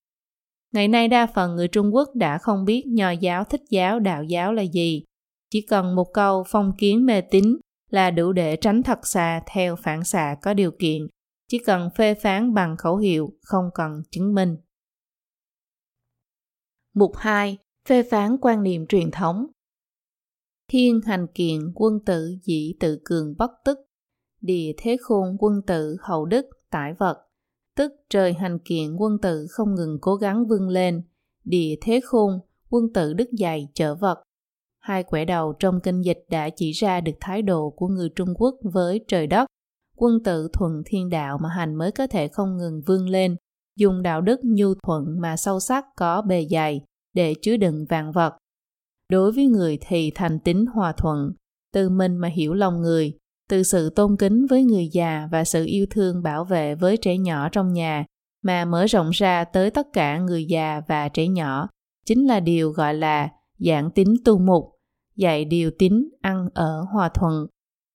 [0.72, 4.24] Ngày nay đa phần người Trung Quốc đã không biết nho giáo thích giáo đạo
[4.24, 5.04] giáo là gì.
[5.50, 7.56] Chỉ cần một câu phong kiến mê tín
[7.90, 11.06] là đủ để tránh thật xa theo phản xạ có điều kiện.
[11.48, 14.56] Chỉ cần phê phán bằng khẩu hiệu, không cần chứng minh.
[16.98, 17.58] Mục 2.
[17.88, 19.46] Phê phán quan niệm truyền thống.
[20.68, 23.78] Thiên hành kiện quân tử dĩ tự cường bất tức.
[24.40, 27.18] Địa thế khôn quân tử hậu đức, tải vật.
[27.76, 31.02] Tức trời hành kiện quân tử không ngừng cố gắng vươn lên.
[31.44, 32.40] Địa thế khôn,
[32.70, 34.22] quân tử đức dày trở vật.
[34.78, 38.34] Hai quẻ đầu trong kinh dịch đã chỉ ra được thái độ của người trung
[38.36, 39.46] quốc với trời đất.
[39.96, 43.36] Quân tử thuận thiên đạo mà hành mới có thể không ngừng vươn lên,
[43.76, 46.80] dùng đạo đức nhu thuận mà sâu sắc có bề dày
[47.14, 48.36] để chứa đựng vạn vật.
[49.10, 51.32] Đối với người thì thành tính hòa thuận,
[51.72, 55.64] từ mình mà hiểu lòng người, từ sự tôn kính với người già và sự
[55.64, 58.04] yêu thương bảo vệ với trẻ nhỏ trong nhà
[58.42, 61.68] mà mở rộng ra tới tất cả người già và trẻ nhỏ,
[62.06, 63.28] chính là điều gọi là
[63.58, 64.64] giảng tính tu mục,
[65.16, 67.46] dạy điều tính ăn ở hòa thuận.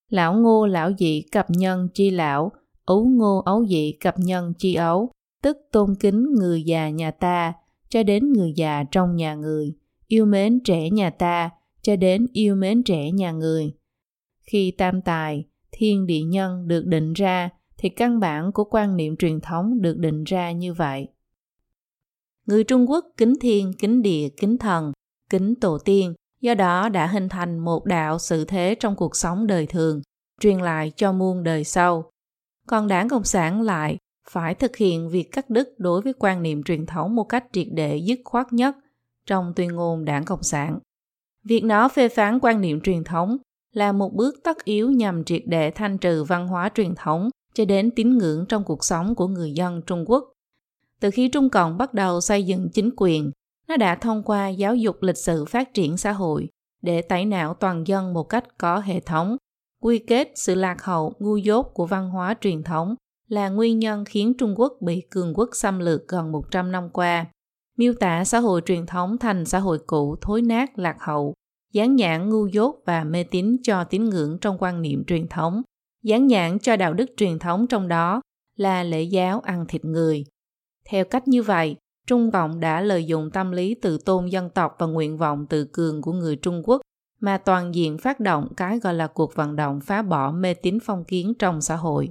[0.09, 2.51] Lão ngô lão dị cập nhân chi lão,
[2.85, 5.11] ấu ngô ấu dị cập nhân chi ấu,
[5.43, 7.53] tức tôn kính người già nhà ta
[7.93, 9.73] cho đến người già trong nhà người
[10.07, 11.49] yêu mến trẻ nhà ta
[11.81, 13.73] cho đến yêu mến trẻ nhà người
[14.41, 19.17] khi tam tài, thiên địa nhân được định ra thì căn bản của quan niệm
[19.17, 21.07] truyền thống được định ra như vậy.
[22.45, 24.91] Người Trung Quốc kính thiên, kính địa, kính thần,
[25.29, 29.47] kính tổ tiên, do đó đã hình thành một đạo sự thế trong cuộc sống
[29.47, 30.01] đời thường,
[30.41, 32.11] truyền lại cho muôn đời sau.
[32.67, 33.97] Còn đảng Cộng sản lại
[34.29, 37.67] phải thực hiện việc cắt đứt đối với quan niệm truyền thống một cách triệt
[37.71, 38.75] để dứt khoát nhất
[39.25, 40.79] trong tuyên ngôn đảng Cộng sản.
[41.43, 43.37] Việc nó phê phán quan niệm truyền thống
[43.73, 47.65] là một bước tất yếu nhằm triệt để thanh trừ văn hóa truyền thống cho
[47.65, 50.31] đến tín ngưỡng trong cuộc sống của người dân Trung Quốc.
[50.99, 53.31] Từ khi Trung Cộng bắt đầu xây dựng chính quyền,
[53.67, 56.49] nó đã thông qua giáo dục lịch sử phát triển xã hội
[56.81, 59.37] để tẩy não toàn dân một cách có hệ thống.
[59.81, 62.95] Quy kết sự lạc hậu, ngu dốt của văn hóa truyền thống
[63.27, 67.25] là nguyên nhân khiến Trung Quốc bị cường quốc xâm lược gần 100 năm qua.
[67.77, 71.33] Miêu tả xã hội truyền thống thành xã hội cũ thối nát lạc hậu,
[71.73, 75.61] dán nhãn ngu dốt và mê tín cho tín ngưỡng trong quan niệm truyền thống,
[76.03, 78.21] dán nhãn cho đạo đức truyền thống trong đó
[78.55, 80.23] là lễ giáo ăn thịt người.
[80.89, 81.75] Theo cách như vậy,
[82.07, 85.65] Trung Cộng đã lợi dụng tâm lý tự tôn dân tộc và nguyện vọng tự
[85.65, 86.81] cường của người Trung Quốc
[87.19, 90.77] mà toàn diện phát động cái gọi là cuộc vận động phá bỏ mê tín
[90.83, 92.09] phong kiến trong xã hội.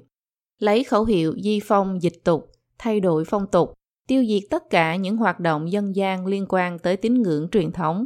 [0.63, 3.73] Lấy khẩu hiệu di phong dịch tục, thay đổi phong tục,
[4.09, 7.73] tiêu diệt tất cả những hoạt động dân gian liên quan tới tín ngưỡng truyền
[7.73, 8.05] thống.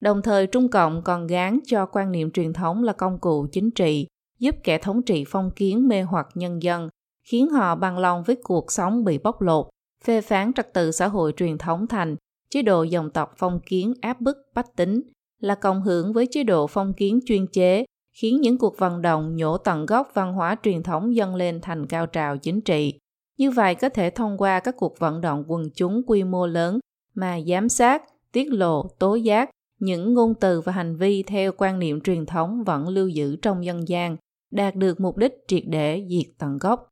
[0.00, 3.70] Đồng thời Trung Cộng còn gán cho quan niệm truyền thống là công cụ chính
[3.70, 4.06] trị,
[4.38, 6.88] giúp kẻ thống trị phong kiến mê hoặc nhân dân,
[7.28, 9.66] khiến họ bằng lòng với cuộc sống bị bóc lột,
[10.04, 12.16] phê phán trật tự xã hội truyền thống thành
[12.50, 15.00] chế độ dòng tộc phong kiến áp bức bách tính,
[15.40, 17.84] là cộng hưởng với chế độ phong kiến chuyên chế,
[18.20, 21.86] khiến những cuộc vận động nhổ tận gốc văn hóa truyền thống dâng lên thành
[21.86, 22.98] cao trào chính trị.
[23.38, 26.78] Như vậy có thể thông qua các cuộc vận động quần chúng quy mô lớn
[27.14, 28.02] mà giám sát,
[28.32, 29.50] tiết lộ, tố giác
[29.80, 33.64] những ngôn từ và hành vi theo quan niệm truyền thống vẫn lưu giữ trong
[33.64, 34.16] dân gian,
[34.50, 36.88] đạt được mục đích triệt để diệt tận gốc.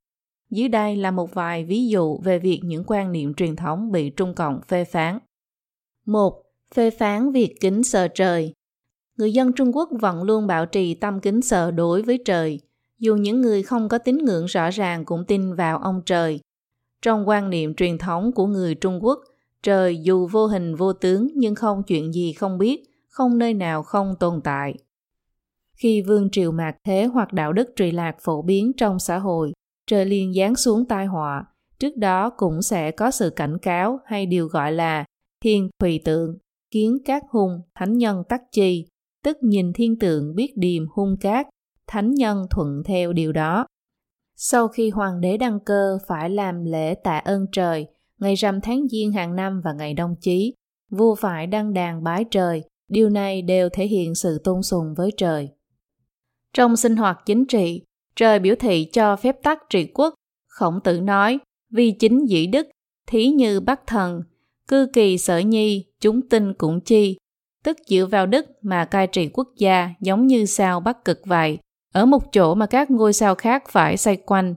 [0.51, 4.11] Dưới đây là một vài ví dụ về việc những quan niệm truyền thống bị
[4.11, 5.19] Trung Cộng phê phán.
[6.07, 6.43] 1.
[6.75, 8.53] Phê phán việc kính sợ trời.
[9.19, 12.61] Người dân Trung Quốc vẫn luôn bảo trì tâm kính sợ đối với trời,
[12.99, 16.41] dù những người không có tín ngưỡng rõ ràng cũng tin vào ông trời.
[17.03, 19.19] Trong quan niệm truyền thống của người Trung Quốc,
[19.65, 23.83] Trời dù vô hình vô tướng nhưng không chuyện gì không biết, không nơi nào
[23.83, 24.75] không tồn tại.
[25.77, 29.53] Khi vương triều mạt thế hoặc đạo đức trì lạc phổ biến trong xã hội,
[29.87, 31.47] trời liền giáng xuống tai họa,
[31.79, 35.05] trước đó cũng sẽ có sự cảnh cáo hay điều gọi là
[35.45, 36.39] thiên thùy tượng,
[36.71, 38.87] kiến các hung, thánh nhân tắc chi,
[39.25, 41.47] tức nhìn thiên tượng biết điềm hung cát,
[41.87, 43.67] thánh nhân thuận theo điều đó.
[44.37, 47.87] Sau khi hoàng đế đăng cơ phải làm lễ tạ ơn trời,
[48.19, 50.55] ngày rằm tháng giêng hàng năm và ngày đông chí,
[50.91, 55.11] vua phải đăng đàn bái trời, điều này đều thể hiện sự tôn sùng với
[55.17, 55.49] trời.
[56.53, 57.83] Trong sinh hoạt chính trị,
[58.17, 60.15] trời biểu thị cho phép tắc trị quốc.
[60.49, 61.39] Khổng tử nói,
[61.71, 62.67] vì chính dĩ đức,
[63.07, 64.21] thí như bắc thần,
[64.69, 67.17] cư kỳ sở nhi, chúng tinh cũng chi,
[67.65, 71.59] tức dựa vào đức mà cai trị quốc gia giống như sao bắc cực vậy,
[71.95, 74.55] ở một chỗ mà các ngôi sao khác phải xoay quanh.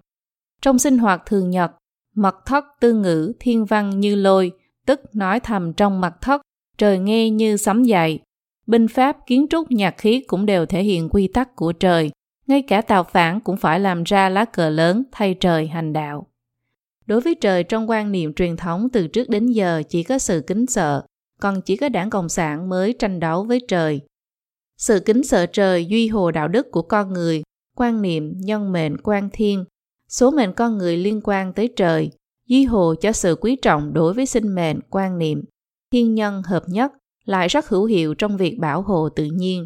[0.61, 1.71] Trong sinh hoạt thường nhật,
[2.17, 4.51] Mật thất tư ngữ thiên văn như lôi,
[4.85, 6.41] tức nói thầm trong mật thất,
[6.77, 8.19] trời nghe như sấm dậy.
[8.67, 12.11] Binh pháp, kiến trúc, nhạc khí cũng đều thể hiện quy tắc của trời,
[12.47, 16.27] ngay cả tàu phản cũng phải làm ra lá cờ lớn thay trời hành đạo.
[17.05, 20.43] Đối với trời trong quan niệm truyền thống từ trước đến giờ chỉ có sự
[20.47, 21.03] kính sợ,
[21.41, 24.01] còn chỉ có đảng Cộng sản mới tranh đấu với trời.
[24.77, 27.43] Sự kính sợ trời duy hồ đạo đức của con người,
[27.75, 29.65] quan niệm nhân mệnh quan thiên,
[30.09, 32.11] số mệnh con người liên quan tới trời,
[32.47, 35.43] duy hồ cho sự quý trọng đối với sinh mệnh quan niệm,
[35.91, 36.91] thiên nhân hợp nhất,
[37.25, 39.65] lại rất hữu hiệu trong việc bảo hộ tự nhiên.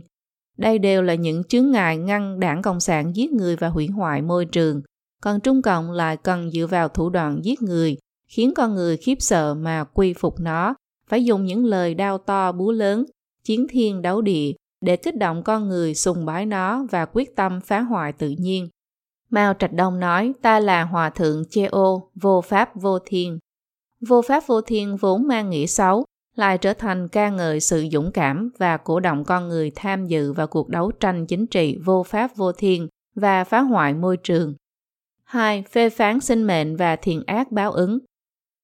[0.57, 4.21] Đây đều là những chướng ngại ngăn đảng Cộng sản giết người và hủy hoại
[4.21, 4.81] môi trường,
[5.21, 7.97] còn Trung Cộng lại cần dựa vào thủ đoạn giết người,
[8.27, 10.75] khiến con người khiếp sợ mà quy phục nó,
[11.11, 13.05] phải dùng những lời đao to búa lớn,
[13.43, 14.51] chiến thiên đấu địa
[14.81, 18.69] để kích động con người sùng bái nó và quyết tâm phá hoại tự nhiên.
[19.29, 23.39] Mao Trạch Đông nói ta là hòa thượng Cheo Ô, vô pháp vô thiên.
[24.07, 26.05] Vô pháp vô thiên vốn mang nghĩa xấu,
[26.35, 30.33] lại trở thành ca ngợi sự dũng cảm và cổ động con người tham dự
[30.33, 34.53] vào cuộc đấu tranh chính trị vô pháp vô thiên và phá hoại môi trường.
[35.23, 35.63] 2.
[35.71, 37.99] Phê phán sinh mệnh và thiện ác báo ứng.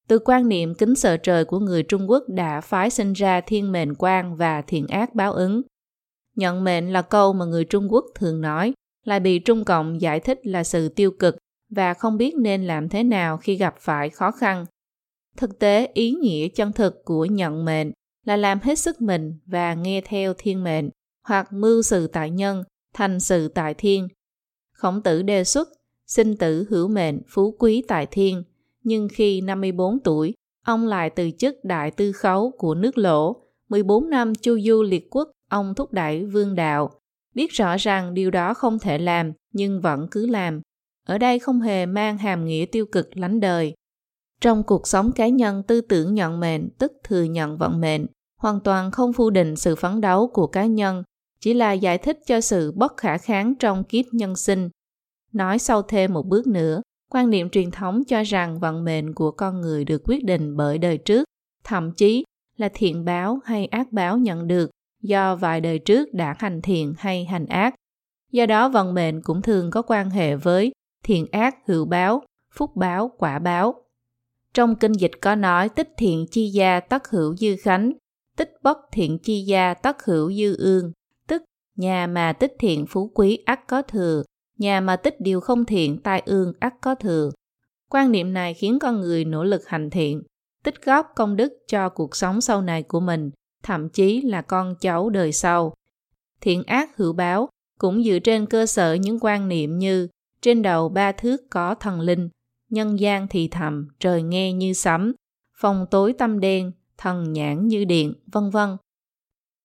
[0.08, 3.72] Từ quan niệm kính sợ trời của người Trung Quốc đã phái sinh ra thiên
[3.72, 5.62] mệnh quan và thiện ác báo ứng.
[6.36, 8.74] Nhận mệnh là câu mà người Trung Quốc thường nói,
[9.06, 11.38] lại bị Trung Cộng giải thích là sự tiêu cực
[11.70, 14.66] và không biết nên làm thế nào khi gặp phải khó khăn.
[15.38, 17.92] Thực tế, ý nghĩa chân thực của nhận mệnh
[18.26, 20.90] là làm hết sức mình và nghe theo thiên mệnh,
[21.28, 24.08] hoặc mưu sự tại nhân, thành sự tại thiên.
[24.74, 25.70] Khổng tử đề xuất
[26.08, 28.44] sinh tử hữu mệnh, phú quý tại thiên.
[28.88, 30.34] Nhưng khi 54 tuổi,
[30.66, 33.36] ông lại từ chức đại tư khấu của nước lỗ.
[33.70, 36.92] 14 năm chu du liệt quốc, ông thúc đẩy vương đạo.
[37.36, 40.62] Biết rõ rằng điều đó không thể làm, nhưng vẫn cứ làm.
[41.08, 43.74] Ở đây không hề mang hàm nghĩa tiêu cực lánh đời.
[44.42, 48.06] Trong cuộc sống cá nhân tư tưởng nhận mệnh, tức thừa nhận vận mệnh,
[48.38, 51.04] hoàn toàn không phủ định sự phấn đấu của cá nhân,
[51.40, 54.70] chỉ là giải thích cho sự bất khả kháng trong kiếp nhân sinh
[55.34, 56.82] Nói sâu thêm một bước nữa,
[57.12, 60.78] quan niệm truyền thống cho rằng vận mệnh của con người được quyết định bởi
[60.78, 61.24] đời trước,
[61.64, 62.24] thậm chí
[62.58, 64.70] là thiện báo hay ác báo nhận được
[65.02, 67.76] do vài đời trước đã hành thiện hay hành ác.
[68.32, 70.72] Do đó vận mệnh cũng thường có quan hệ với
[71.04, 73.76] thiện ác hữu báo, phúc báo, quả báo.
[74.54, 77.92] Trong kinh dịch có nói tích thiện chi gia tất hữu dư khánh,
[78.38, 80.92] tích bất thiện chi gia tất hữu dư ương,
[81.28, 81.44] tức
[81.76, 84.24] nhà mà tích thiện phú quý ắt có thừa,
[84.58, 87.32] nhà mà tích điều không thiện tai ương ắt có thừa.
[87.90, 90.24] Quan niệm này khiến con người nỗ lực hành thiện,
[90.64, 93.32] tích góp công đức cho cuộc sống sau này của mình,
[93.64, 95.74] thậm chí là con cháu đời sau.
[96.42, 97.50] Thiện ác hữu báo
[97.80, 100.08] cũng dựa trên cơ sở những quan niệm như
[100.42, 102.30] trên đầu ba thước có thần linh,
[102.70, 105.14] nhân gian thì thầm, trời nghe như sấm,
[105.58, 108.70] phòng tối tâm đen, thần nhãn như điện, vân vân.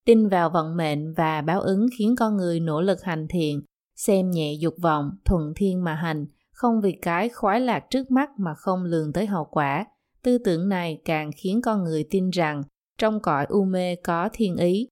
[0.05, 3.63] Tin vào vận mệnh và báo ứng khiến con người nỗ lực hành thiện,
[4.07, 8.31] xem nhẹ dục vọng, thuận thiên mà hành, không vì cái khoái lạc trước mắt
[8.39, 9.87] mà không lường tới hậu quả.
[10.23, 12.63] Tư tưởng này càng khiến con người tin rằng
[12.99, 14.89] trong cõi u mê có thiên ý,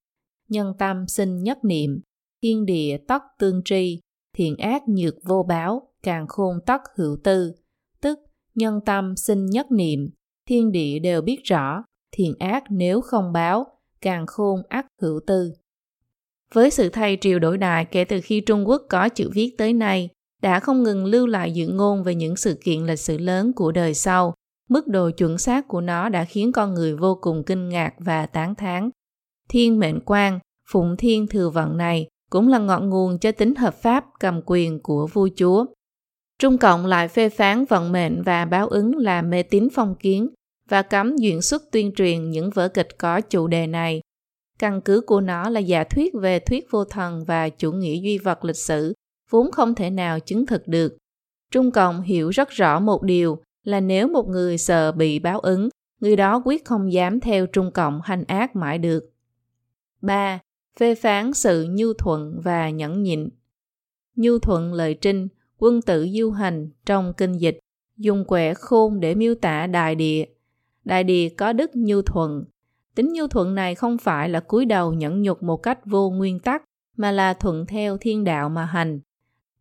[0.49, 2.01] nhân tâm sinh nhất niệm,
[2.43, 3.99] thiên địa tất tương tri,
[4.37, 7.53] thiện ác nhược vô báo, càng khôn tất hữu tư,
[8.01, 8.19] tức
[8.55, 10.09] nhân tâm sinh nhất niệm,
[10.49, 13.65] thiên địa đều biết rõ, thiện ác nếu không báo,
[14.01, 15.53] càng khôn ác hữu tư.
[16.53, 19.73] Với sự thay triều đổi đại kể từ khi Trung Quốc có chữ viết tới
[19.73, 20.09] nay,
[20.41, 23.71] đã không ngừng lưu lại dự ngôn về những sự kiện lịch sử lớn của
[23.71, 24.33] đời sau.
[24.69, 28.25] Mức độ chuẩn xác của nó đã khiến con người vô cùng kinh ngạc và
[28.25, 28.89] tán thán.
[29.49, 30.39] Thiên mệnh quan,
[30.71, 34.79] phụng thiên thừa vận này cũng là ngọn nguồn cho tính hợp pháp cầm quyền
[34.79, 35.65] của vua chúa.
[36.39, 40.29] Trung Cộng lại phê phán vận mệnh và báo ứng là mê tín phong kiến
[40.69, 44.01] và cấm duyện xuất tuyên truyền những vở kịch có chủ đề này
[44.61, 48.17] Căn cứ của nó là giả thuyết về thuyết vô thần và chủ nghĩa duy
[48.17, 48.93] vật lịch sử,
[49.29, 50.97] vốn không thể nào chứng thực được.
[51.51, 55.69] Trung Cộng hiểu rất rõ một điều là nếu một người sợ bị báo ứng,
[55.99, 59.11] người đó quyết không dám theo Trung Cộng hành ác mãi được.
[60.01, 60.39] 3.
[60.79, 63.29] Phê phán sự nhu thuận và nhẫn nhịn.
[64.15, 67.59] Nhu thuận lời trinh, quân tử du hành trong kinh dịch,
[67.97, 70.25] dùng quẻ khôn để miêu tả đại địa.
[70.83, 72.43] Đại địa có đức nhu thuận,
[72.95, 76.39] Tính nhu thuận này không phải là cúi đầu nhẫn nhục một cách vô nguyên
[76.39, 76.63] tắc,
[76.97, 78.99] mà là thuận theo thiên đạo mà hành.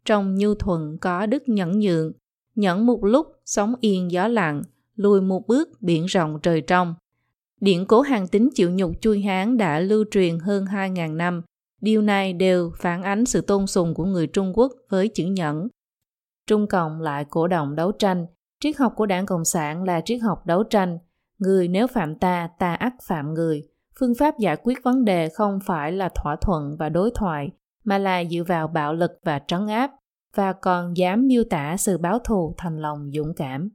[0.05, 2.13] Trong nhu thuận có đức nhẫn nhượng,
[2.55, 4.63] nhẫn một lúc sóng yên gió lặng,
[4.97, 6.95] lùi một bước biển rộng trời trong.
[7.61, 11.43] Điển cố hàng tính chịu nhục chui hán đã lưu truyền hơn 2.000 năm.
[11.81, 15.69] Điều này đều phản ánh sự tôn sùng của người Trung Quốc với chữ nhẫn.
[16.47, 18.27] Trung Cộng lại cổ động đấu tranh.
[18.61, 20.99] Triết học của đảng Cộng sản là triết học đấu tranh–
[21.41, 23.63] Người nếu phạm ta, ta ắt phạm người.
[24.01, 27.51] Phương pháp giải quyết vấn đề không phải là thỏa thuận và đối thoại,
[27.85, 29.91] mà là dựa vào bạo lực và trấn áp,
[30.37, 33.69] và còn dám miêu tả sự báo thù thành lòng dũng cảm.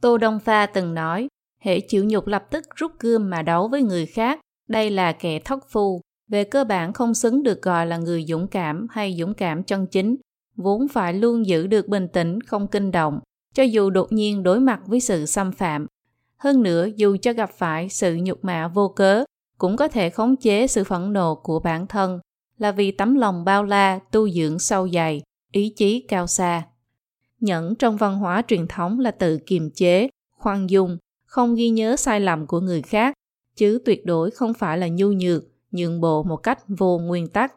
[0.00, 1.28] Tô Đông Pha từng nói,
[1.62, 5.38] hệ chịu nhục lập tức rút gươm mà đấu với người khác, đây là kẻ
[5.44, 9.34] thóc phu, về cơ bản không xứng được gọi là người dũng cảm hay dũng
[9.34, 10.16] cảm chân chính,
[10.56, 13.20] vốn phải luôn giữ được bình tĩnh không kinh động,
[13.54, 15.86] cho dù đột nhiên đối mặt với sự xâm phạm.
[16.40, 19.24] Hơn nữa, dù cho gặp phải sự nhục mạ vô cớ,
[19.58, 22.20] cũng có thể khống chế sự phẫn nộ của bản thân,
[22.58, 25.22] là vì tấm lòng bao la, tu dưỡng sâu dày,
[25.52, 26.62] ý chí cao xa.
[27.40, 31.96] Nhẫn trong văn hóa truyền thống là tự kiềm chế, khoan dung, không ghi nhớ
[31.96, 33.14] sai lầm của người khác,
[33.56, 37.54] chứ tuyệt đối không phải là nhu nhược, nhượng bộ một cách vô nguyên tắc.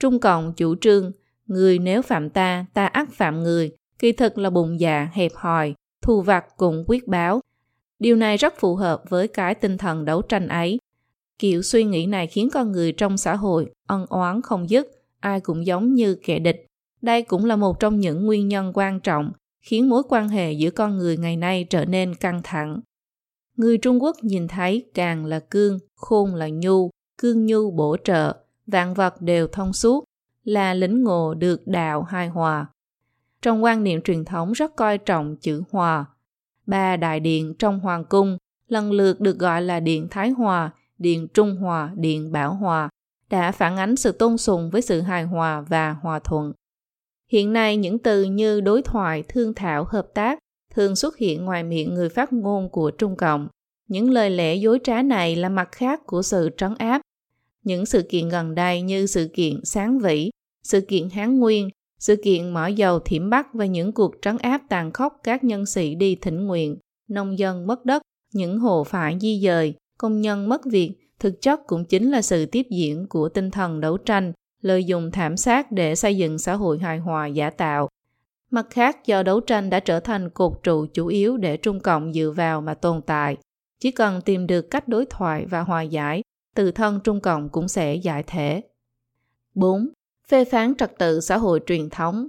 [0.00, 1.12] Trung Cộng chủ trương,
[1.46, 5.74] người nếu phạm ta, ta ắt phạm người, kỳ thực là bụng dạ hẹp hòi,
[6.02, 7.40] thù vặt cũng quyết báo.
[8.00, 10.78] Điều này rất phù hợp với cái tinh thần đấu tranh ấy.
[11.38, 14.86] Kiểu suy nghĩ này khiến con người trong xã hội ân oán không dứt,
[15.20, 16.66] ai cũng giống như kẻ địch.
[17.02, 20.70] Đây cũng là một trong những nguyên nhân quan trọng khiến mối quan hệ giữa
[20.70, 22.80] con người ngày nay trở nên căng thẳng.
[23.56, 28.36] Người Trung Quốc nhìn thấy càng là cương, khôn là nhu, cương nhu bổ trợ,
[28.66, 30.04] vạn vật đều thông suốt,
[30.44, 32.66] là lĩnh ngộ được đạo hài hòa.
[33.42, 36.04] Trong quan niệm truyền thống rất coi trọng chữ hòa.
[36.70, 41.28] Ba đại điện trong hoàng cung lần lượt được gọi là điện Thái Hòa, điện
[41.34, 42.88] Trung Hòa, điện Bảo Hòa,
[43.30, 46.52] đã phản ánh sự tôn sùng với sự hài hòa và hòa thuận.
[47.28, 50.38] Hiện nay những từ như đối thoại, thương thảo, hợp tác
[50.74, 53.48] thường xuất hiện ngoài miệng người phát ngôn của Trung Cộng.
[53.88, 57.02] Những lời lẽ dối trá này là mặt khác của sự trấn áp.
[57.62, 60.30] Những sự kiện gần đây như sự kiện Sáng Vĩ,
[60.62, 61.68] sự kiện Hán Nguyên,
[62.00, 65.66] sự kiện mở dầu thiểm Bắc và những cuộc trấn áp tàn khốc các nhân
[65.66, 66.76] sĩ đi thỉnh nguyện,
[67.08, 68.02] nông dân mất đất,
[68.34, 72.46] những hồ phải di dời, công nhân mất việc, thực chất cũng chính là sự
[72.46, 76.54] tiếp diễn của tinh thần đấu tranh, lợi dụng thảm sát để xây dựng xã
[76.54, 77.88] hội hài hòa giả tạo,
[78.50, 82.12] Mặt khác, do đấu tranh đã trở thành cột trụ chủ yếu để Trung Cộng
[82.12, 83.36] dựa vào mà tồn tại.
[83.80, 86.22] Chỉ cần tìm được cách đối thoại và hòa giải,
[86.56, 88.62] tự thân Trung Cộng cũng sẽ giải thể.
[89.54, 89.88] 4.
[90.30, 92.28] Phê phán trật tự xã hội truyền thống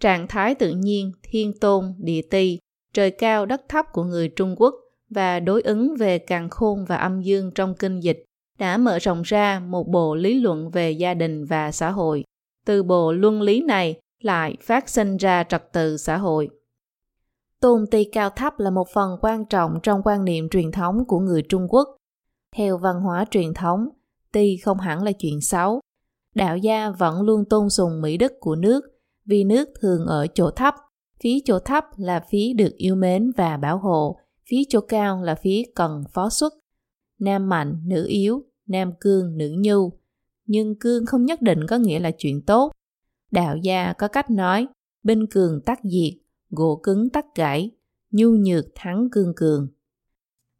[0.00, 2.58] Trạng thái tự nhiên, thiên tôn, địa ti,
[2.94, 4.74] trời cao đất thấp của người Trung Quốc
[5.10, 8.24] và đối ứng về càng khôn và âm dương trong kinh dịch
[8.58, 12.24] đã mở rộng ra một bộ lý luận về gia đình và xã hội.
[12.66, 16.50] Từ bộ luân lý này lại phát sinh ra trật tự xã hội.
[17.60, 21.18] Tôn ti cao thấp là một phần quan trọng trong quan niệm truyền thống của
[21.18, 21.88] người Trung Quốc.
[22.56, 23.88] Theo văn hóa truyền thống,
[24.32, 25.80] ti không hẳn là chuyện xấu.
[26.34, 28.84] Đạo gia vẫn luôn tôn sùng mỹ đức của nước,
[29.24, 30.74] vì nước thường ở chỗ thấp.
[31.22, 34.18] Phía chỗ thấp là phía được yêu mến và bảo hộ,
[34.48, 36.54] phía chỗ cao là phía cần phó xuất.
[37.18, 39.92] Nam mạnh, nữ yếu, nam cương, nữ nhu.
[40.46, 42.72] Nhưng cương không nhất định có nghĩa là chuyện tốt,
[43.32, 44.66] Đạo gia có cách nói,
[45.02, 46.14] binh cường tắc diệt,
[46.50, 47.70] gỗ cứng tắc gãy,
[48.10, 49.68] nhu nhược thắng cương cường.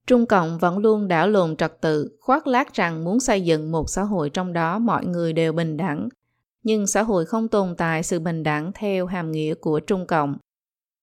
[0.06, 3.90] Trung Cộng vẫn luôn đảo lộn trật tự, khoác lác rằng muốn xây dựng một
[3.90, 6.08] xã hội trong đó mọi người đều bình đẳng.
[6.62, 10.36] Nhưng xã hội không tồn tại sự bình đẳng theo hàm nghĩa của Trung Cộng.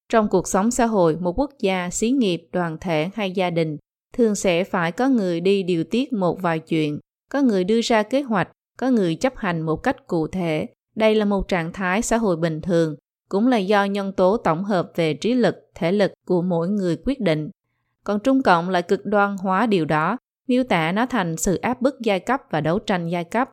[0.10, 3.78] Trong cuộc sống xã hội, một quốc gia, xí nghiệp, đoàn thể hay gia đình
[4.14, 7.00] thường sẽ phải có người đi điều tiết một vài chuyện,
[7.32, 11.16] có người đưa ra kế hoạch, có người chấp hành một cách cụ thể, đây
[11.16, 12.96] là một trạng thái xã hội bình thường,
[13.30, 16.98] cũng là do nhân tố tổng hợp về trí lực, thể lực của mỗi người
[17.06, 17.50] quyết định.
[18.10, 21.82] Còn Trung Cộng lại cực đoan hóa điều đó, miêu tả nó thành sự áp
[21.82, 23.50] bức giai cấp và đấu tranh giai cấp.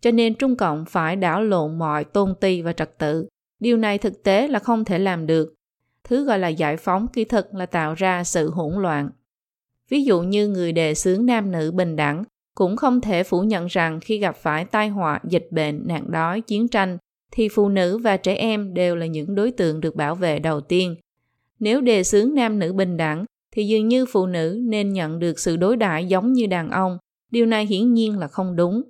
[0.00, 3.28] Cho nên Trung Cộng phải đảo lộn mọi tôn ti và trật tự.
[3.60, 5.54] Điều này thực tế là không thể làm được.
[6.04, 9.10] Thứ gọi là giải phóng kỹ thực là tạo ra sự hỗn loạn.
[9.88, 13.66] Ví dụ như người đề xướng nam nữ bình đẳng cũng không thể phủ nhận
[13.66, 16.98] rằng khi gặp phải tai họa, dịch bệnh, nạn đói, chiến tranh,
[17.32, 20.60] thì phụ nữ và trẻ em đều là những đối tượng được bảo vệ đầu
[20.60, 20.96] tiên.
[21.60, 23.24] Nếu đề xướng nam nữ bình đẳng,
[23.58, 26.98] thì dường như phụ nữ nên nhận được sự đối đãi giống như đàn ông.
[27.30, 28.82] Điều này hiển nhiên là không đúng.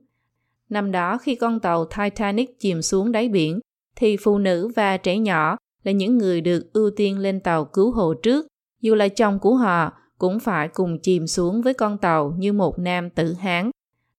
[0.69, 3.61] Năm đó khi con tàu Titanic chìm xuống đáy biển,
[3.97, 7.91] thì phụ nữ và trẻ nhỏ là những người được ưu tiên lên tàu cứu
[7.91, 8.47] hộ trước,
[8.81, 12.79] dù là chồng của họ cũng phải cùng chìm xuống với con tàu như một
[12.79, 13.71] nam tử Hán.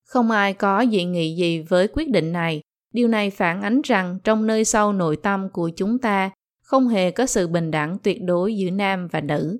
[0.05, 2.61] Không ai có dị nghị gì với quyết định này.
[2.93, 6.31] Điều này phản ánh rằng trong nơi sâu nội tâm của chúng ta
[6.63, 9.57] không hề có sự bình đẳng tuyệt đối giữa nam và nữ.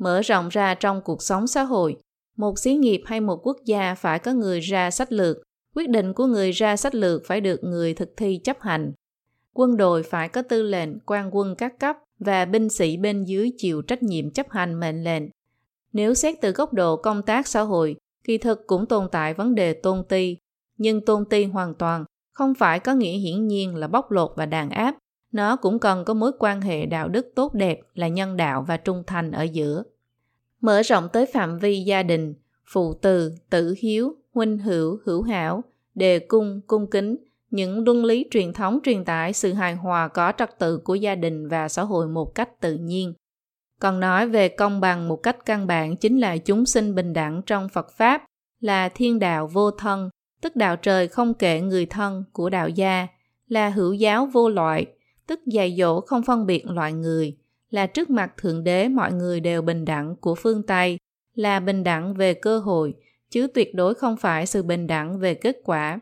[0.00, 1.96] Mở rộng ra trong cuộc sống xã hội,
[2.36, 5.36] một xí nghiệp hay một quốc gia phải có người ra sách lược,
[5.74, 8.92] quyết định của người ra sách lược phải được người thực thi chấp hành.
[9.54, 13.50] Quân đội phải có tư lệnh, quan quân các cấp và binh sĩ bên dưới
[13.56, 15.22] chịu trách nhiệm chấp hành mệnh lệnh.
[15.92, 19.54] Nếu xét từ góc độ công tác xã hội, kỳ thực cũng tồn tại vấn
[19.54, 20.36] đề tôn ti,
[20.78, 24.46] nhưng tôn ti hoàn toàn không phải có nghĩa hiển nhiên là bóc lột và
[24.46, 24.94] đàn áp,
[25.32, 28.76] nó cũng cần có mối quan hệ đạo đức tốt đẹp là nhân đạo và
[28.76, 29.82] trung thành ở giữa.
[30.60, 32.34] Mở rộng tới phạm vi gia đình,
[32.72, 35.64] phụ từ, tử hiếu, huynh hữu, hữu hảo,
[35.94, 37.16] đề cung, cung kính,
[37.50, 41.14] những luân lý truyền thống truyền tải sự hài hòa có trật tự của gia
[41.14, 43.14] đình và xã hội một cách tự nhiên.
[43.80, 47.42] Còn nói về công bằng một cách căn bản chính là chúng sinh bình đẳng
[47.46, 48.24] trong Phật Pháp,
[48.60, 50.10] là thiên đạo vô thân,
[50.42, 53.06] tức đạo trời không kể người thân của đạo gia,
[53.48, 54.86] là hữu giáo vô loại,
[55.30, 57.36] tức dạy dỗ không phân biệt loại người,
[57.70, 60.98] là trước mặt Thượng Đế mọi người đều bình đẳng của phương Tây,
[61.34, 62.94] là bình đẳng về cơ hội,
[63.30, 66.00] chứ tuyệt đối không phải sự bình đẳng về kết quả.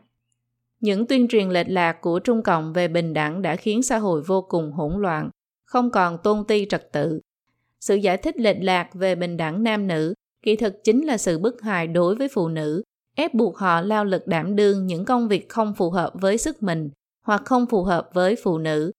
[0.79, 4.21] Những tuyên truyền lệch lạc của Trung Cộng về bình đẳng đã khiến xã hội
[4.27, 5.29] vô cùng hỗn loạn,
[5.65, 7.19] không còn tôn ti trật tự.
[7.79, 11.39] Sự giải thích lệch lạc về bình đẳng nam nữ kỳ thực chính là sự
[11.39, 12.83] bức hại đối với phụ nữ,
[13.15, 16.63] ép buộc họ lao lực đảm đương những công việc không phù hợp với sức
[16.63, 16.89] mình
[17.21, 18.91] hoặc không phù hợp với phụ nữ.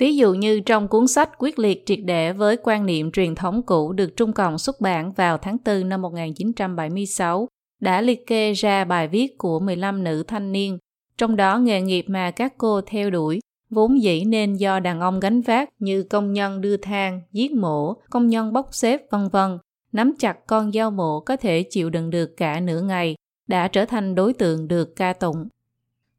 [0.00, 3.62] Ví dụ như trong cuốn sách quyết liệt triệt để với quan niệm truyền thống
[3.62, 7.48] cũ được Trung Cộng xuất bản vào tháng 4 năm 1976,
[7.80, 10.78] đã liệt kê ra bài viết của 15 nữ thanh niên,
[11.18, 13.40] trong đó nghề nghiệp mà các cô theo đuổi
[13.70, 17.96] vốn dĩ nên do đàn ông gánh vác như công nhân đưa thang, giết mổ,
[18.10, 19.58] công nhân bốc xếp vân vân,
[19.92, 23.14] nắm chặt con dao mổ có thể chịu đựng được cả nửa ngày,
[23.48, 25.48] đã trở thành đối tượng được ca tụng.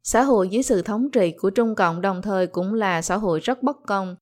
[0.02, 3.40] Xã hội dưới sự thống trị của Trung Cộng đồng thời cũng là xã hội
[3.40, 4.16] rất bất công.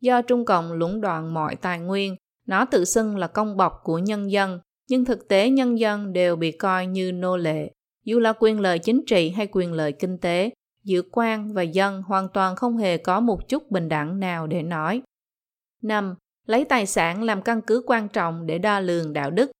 [0.00, 2.16] Do Trung Cộng lũng đoạn mọi tài nguyên,
[2.46, 6.36] nó tự xưng là công bọc của nhân dân, nhưng thực tế nhân dân đều
[6.36, 7.70] bị coi như nô lệ.
[8.04, 10.50] Dù là quyền lợi chính trị hay quyền lợi kinh tế,
[10.84, 14.62] giữa quan và dân hoàn toàn không hề có một chút bình đẳng nào để
[14.62, 15.02] nói.
[15.82, 16.14] 5.
[16.46, 19.50] Lấy tài sản làm căn cứ quan trọng để đo lường đạo đức.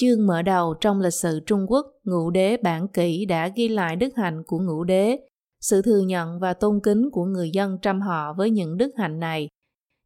[0.00, 3.96] Chương mở đầu trong lịch sử Trung Quốc, ngũ đế bản kỷ đã ghi lại
[3.96, 5.18] đức hạnh của ngũ đế,
[5.60, 9.20] sự thừa nhận và tôn kính của người dân trăm họ với những đức hạnh
[9.20, 9.48] này.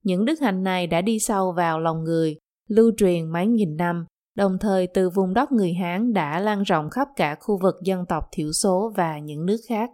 [0.04, 2.36] Những đức hạnh này đã đi sâu vào lòng người,
[2.68, 6.90] lưu truyền mấy nghìn năm, đồng thời từ vùng đất người Hán đã lan rộng
[6.90, 9.90] khắp cả khu vực dân tộc thiểu số và những nước khác.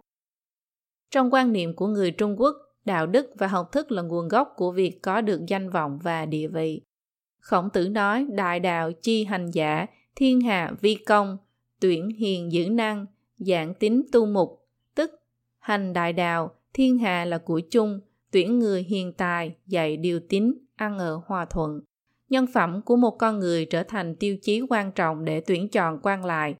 [1.11, 4.47] Trong quan niệm của người Trung Quốc, đạo đức và học thức là nguồn gốc
[4.55, 6.81] của việc có được danh vọng và địa vị.
[7.45, 9.85] Khổng tử nói đại đạo chi hành giả,
[10.15, 11.37] thiên hạ vi công,
[11.79, 13.05] tuyển hiền giữ năng,
[13.37, 15.11] giảng tính tu mục, tức
[15.59, 17.99] hành đại đạo, thiên hạ là của chung,
[18.31, 21.81] tuyển người hiền tài, dạy điều tín, ăn ở hòa thuận.
[22.29, 25.99] Nhân phẩm của một con người trở thành tiêu chí quan trọng để tuyển chọn
[26.03, 26.55] quan lại.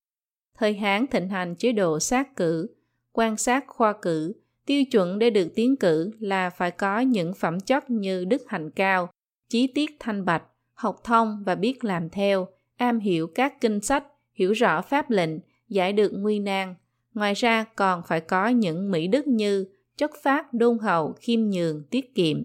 [0.57, 2.67] Thời Hán thịnh hành chế độ sát cử,
[3.13, 4.33] quan sát khoa cử,
[4.65, 8.71] tiêu chuẩn để được tiến cử là phải có những phẩm chất như đức hạnh
[8.71, 9.09] cao,
[9.49, 10.43] chí tiết thanh bạch,
[10.75, 12.47] học thông và biết làm theo,
[12.77, 14.03] am hiểu các kinh sách,
[14.33, 15.29] hiểu rõ pháp lệnh,
[15.69, 16.75] giải được nguy nan.
[17.13, 19.65] Ngoài ra còn phải có những mỹ đức như
[19.97, 22.37] chất phát, đôn hậu, khiêm nhường, tiết kiệm.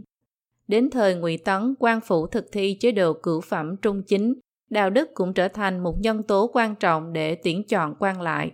[0.69, 4.35] Đến thời Ngụy Tấn, quan phủ thực thi chế độ cửu phẩm trung chính,
[4.71, 8.53] đạo đức cũng trở thành một nhân tố quan trọng để tuyển chọn quan lại.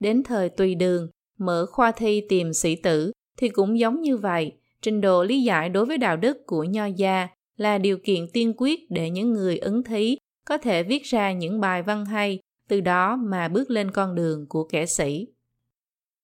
[0.00, 1.08] Đến thời Tùy Đường,
[1.38, 4.52] mở khoa thi tìm sĩ tử thì cũng giống như vậy.
[4.82, 7.28] Trình độ lý giải đối với đạo đức của nho gia
[7.60, 11.60] là điều kiện tiên quyết để những người ứng thí có thể viết ra những
[11.60, 12.38] bài văn hay,
[12.68, 15.26] từ đó mà bước lên con đường của kẻ sĩ.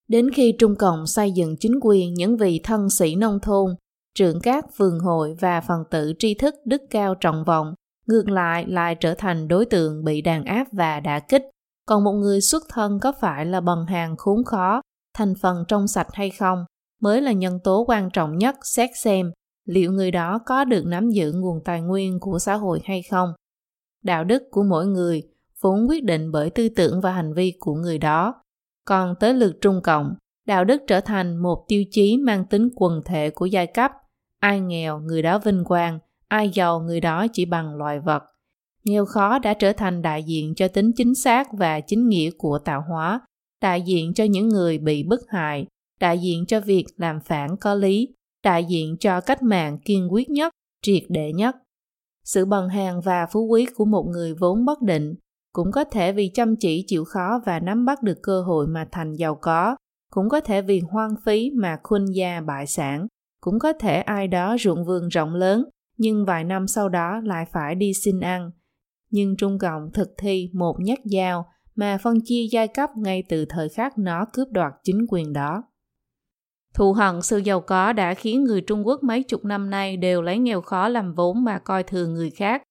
[0.09, 3.75] Đến khi Trung Cộng xây dựng chính quyền những vị thân sĩ nông thôn,
[4.15, 7.75] trưởng các phường hội và phần tử tri thức đức cao trọng vọng,
[8.07, 11.43] ngược lại lại trở thành đối tượng bị đàn áp và đả kích.
[11.87, 14.81] Còn một người xuất thân có phải là bằng hàng khốn khó,
[15.15, 16.65] thành phần trong sạch hay không,
[17.03, 19.33] mới là nhân tố quan trọng nhất xét xem
[19.67, 23.29] liệu người đó có được nắm giữ nguồn tài nguyên của xã hội hay không.
[24.05, 25.23] Đạo đức của mỗi người
[25.61, 28.35] vốn quyết định bởi tư tưởng và hành vi của người đó.
[28.85, 30.15] Còn tới lượt Trung Cộng,
[30.47, 33.93] đạo đức trở thành một tiêu chí mang tính quần thể của giai cấp.
[34.41, 35.99] Ai nghèo, người đó vinh quang,
[36.29, 38.23] ai giàu, người đó chỉ bằng loài vật.
[38.85, 42.59] Nghèo khó đã trở thành đại diện cho tính chính xác và chính nghĩa của
[42.59, 43.21] tạo hóa,
[43.63, 45.67] đại diện cho những người bị bức hại,
[46.01, 48.09] đại diện cho việc làm phản có lý,
[48.47, 50.53] đại diện cho cách mạng kiên quyết nhất,
[50.83, 51.57] triệt để nhất.
[52.25, 55.15] Sự bần hàng và phú quý của một người vốn bất định
[55.53, 58.89] cũng có thể vì chăm chỉ chịu khó và nắm bắt được cơ hội mà
[58.93, 59.77] thành giàu có,
[60.11, 63.07] cũng có thể vì hoang phí mà khuynh gia bại sản,
[63.41, 65.65] cũng có thể ai đó ruộng vườn rộng lớn
[65.99, 68.51] nhưng vài năm sau đó lại phải đi xin ăn.
[69.11, 73.45] Nhưng Trung Cộng thực thi một nhát dao mà phân chia giai cấp ngay từ
[73.49, 75.63] thời khắc nó cướp đoạt chính quyền đó.
[76.77, 80.23] Thù hận sự giàu có đã khiến người Trung Quốc mấy chục năm nay đều
[80.23, 82.63] lấy nghèo khó làm vốn mà coi thường người khác.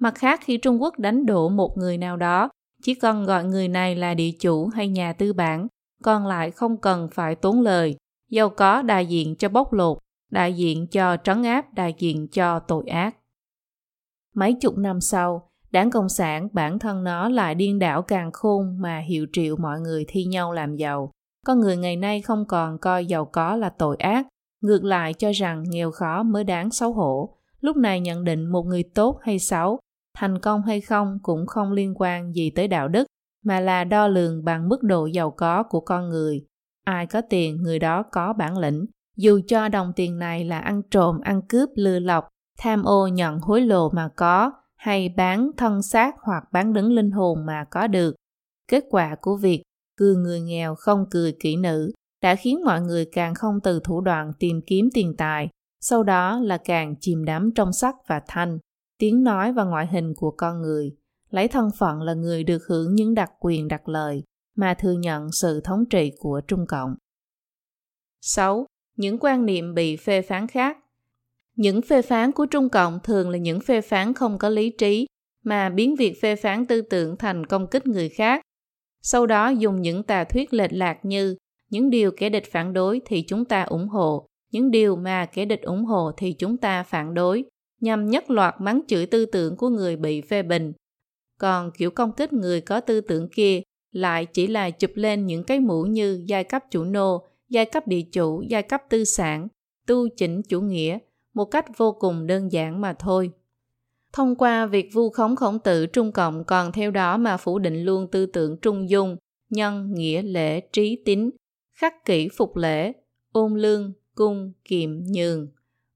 [0.00, 2.48] Mặt khác khi Trung Quốc đánh đổ một người nào đó,
[2.82, 5.66] chỉ cần gọi người này là địa chủ hay nhà tư bản,
[6.02, 7.96] còn lại không cần phải tốn lời,
[8.30, 9.98] giàu có đại diện cho bóc lột,
[10.30, 13.16] đại diện cho trấn áp, đại diện cho tội ác.
[14.34, 18.76] Mấy chục năm sau, đảng Cộng sản bản thân nó lại điên đảo càng khôn
[18.80, 21.10] mà hiệu triệu mọi người thi nhau làm giàu.
[21.46, 24.26] Con người ngày nay không còn coi giàu có là tội ác,
[24.60, 27.36] ngược lại cho rằng nghèo khó mới đáng xấu hổ.
[27.60, 29.78] Lúc này nhận định một người tốt hay xấu,
[30.18, 33.06] thành công hay không cũng không liên quan gì tới đạo đức,
[33.44, 36.46] mà là đo lường bằng mức độ giàu có của con người.
[36.84, 38.86] Ai có tiền, người đó có bản lĩnh.
[39.16, 43.38] Dù cho đồng tiền này là ăn trộm, ăn cướp, lừa lọc, tham ô nhận
[43.38, 47.86] hối lộ mà có, hay bán thân xác hoặc bán đứng linh hồn mà có
[47.86, 48.14] được.
[48.68, 49.62] Kết quả của việc
[50.00, 51.90] cười người nghèo không cười kỹ nữ
[52.22, 55.48] đã khiến mọi người càng không từ thủ đoạn tìm kiếm tiền tài,
[55.80, 58.58] sau đó là càng chìm đắm trong sắc và thanh,
[58.98, 60.96] tiếng nói và ngoại hình của con người,
[61.30, 64.22] lấy thân phận là người được hưởng những đặc quyền đặc lợi
[64.56, 66.94] mà thừa nhận sự thống trị của Trung Cộng.
[68.20, 68.66] 6.
[68.96, 70.76] Những quan niệm bị phê phán khác
[71.60, 75.06] những phê phán của Trung Cộng thường là những phê phán không có lý trí,
[75.44, 78.42] mà biến việc phê phán tư tưởng thành công kích người khác.
[79.02, 81.36] Sau đó dùng những tà thuyết lệch lạc như
[81.70, 85.44] những điều kẻ địch phản đối thì chúng ta ủng hộ, những điều mà kẻ
[85.44, 87.44] địch ủng hộ thì chúng ta phản đối,
[87.80, 90.72] nhằm nhất loạt mắng chửi tư tưởng của người bị phê bình.
[91.38, 93.62] Còn kiểu công kích người có tư tưởng kia
[93.92, 97.86] lại chỉ là chụp lên những cái mũ như giai cấp chủ nô, giai cấp
[97.86, 99.48] địa chủ, giai cấp tư sản,
[99.86, 100.98] tu chỉnh chủ nghĩa,
[101.34, 103.30] một cách vô cùng đơn giản mà thôi.
[104.12, 107.84] Thông qua việc vu khống khổng tử Trung Cộng còn theo đó mà phủ định
[107.84, 109.16] luôn tư tưởng trung dung,
[109.50, 111.30] nhân, nghĩa, lễ, trí, tín,
[111.72, 112.92] khắc kỷ phục lễ,
[113.32, 115.48] ôn lương, cung, kiệm, nhường,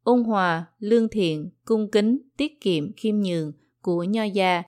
[0.02, 4.62] ôn hòa, lương thiện, cung kính, tiết kiệm, khiêm nhường của nho gia.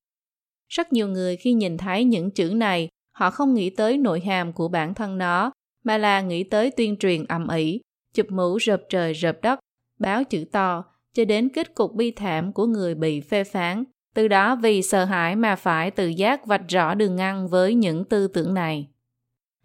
[0.68, 4.52] Rất nhiều người khi nhìn thấy những chữ này, họ không nghĩ tới nội hàm
[4.52, 5.52] của bản thân nó,
[5.84, 7.80] mà là nghĩ tới tuyên truyền ầm ĩ,
[8.14, 9.58] chụp mũ rợp trời rợp đất,
[9.98, 10.84] báo chữ to,
[11.16, 13.84] cho đến kết cục bi thảm của người bị phê phán.
[14.14, 18.04] Từ đó vì sợ hãi mà phải tự giác vạch rõ đường ngăn với những
[18.04, 18.88] tư tưởng này.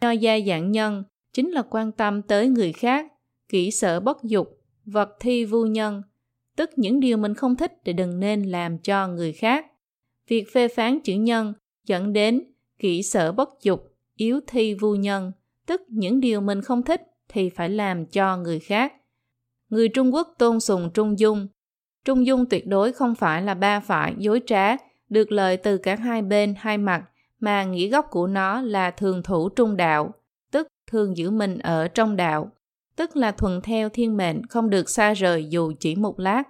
[0.01, 1.03] Nho gia dạng nhân
[1.33, 3.13] chính là quan tâm tới người khác,
[3.49, 4.47] kỹ sở bất dục,
[4.85, 6.01] vật thi vu nhân,
[6.55, 9.65] tức những điều mình không thích để đừng nên làm cho người khác.
[10.27, 11.53] Việc phê phán chữ nhân
[11.85, 12.43] dẫn đến
[12.79, 15.31] kỹ sở bất dục, yếu thi vu nhân,
[15.67, 18.93] tức những điều mình không thích thì phải làm cho người khác.
[19.71, 21.47] Người Trung Quốc tôn sùng trung dung.
[22.05, 24.75] Trung dung tuyệt đối không phải là ba phải dối trá,
[25.09, 27.03] được lợi từ cả hai bên hai mặt,
[27.39, 30.13] mà nghĩa gốc của nó là thường thủ trung đạo,
[30.51, 32.51] tức thường giữ mình ở trong đạo,
[32.95, 36.43] tức là thuận theo thiên mệnh không được xa rời dù chỉ một lát.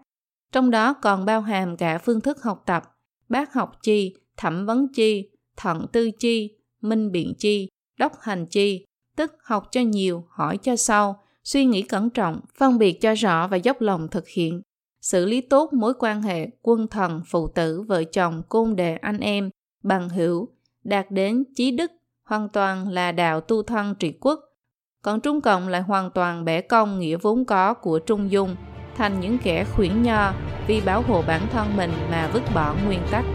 [0.52, 2.84] Trong đó còn bao hàm cả phương thức học tập,
[3.30, 7.70] bác học chi, thẩm vấn chi, thận tư chi, minh biện chi,
[8.00, 8.86] đốc hành chi,
[9.16, 13.48] tức học cho nhiều, hỏi cho sâu, suy nghĩ cẩn trọng, phân biệt cho rõ
[13.48, 14.62] và dốc lòng thực hiện.
[15.02, 19.20] Xử lý tốt mối quan hệ quân thần, phụ tử, vợ chồng, côn đệ, anh
[19.20, 19.50] em,
[19.84, 20.50] bằng hữu,
[20.84, 21.92] đạt đến chí đức,
[22.26, 24.40] hoàn toàn là đạo tu thân trị quốc.
[25.02, 28.56] Còn Trung Cộng lại hoàn toàn bẻ cong nghĩa vốn có của Trung Dung,
[28.96, 30.34] thành những kẻ khuyển nho
[30.68, 33.26] vì bảo hộ bản thân mình mà vứt bỏ nguyên tắc.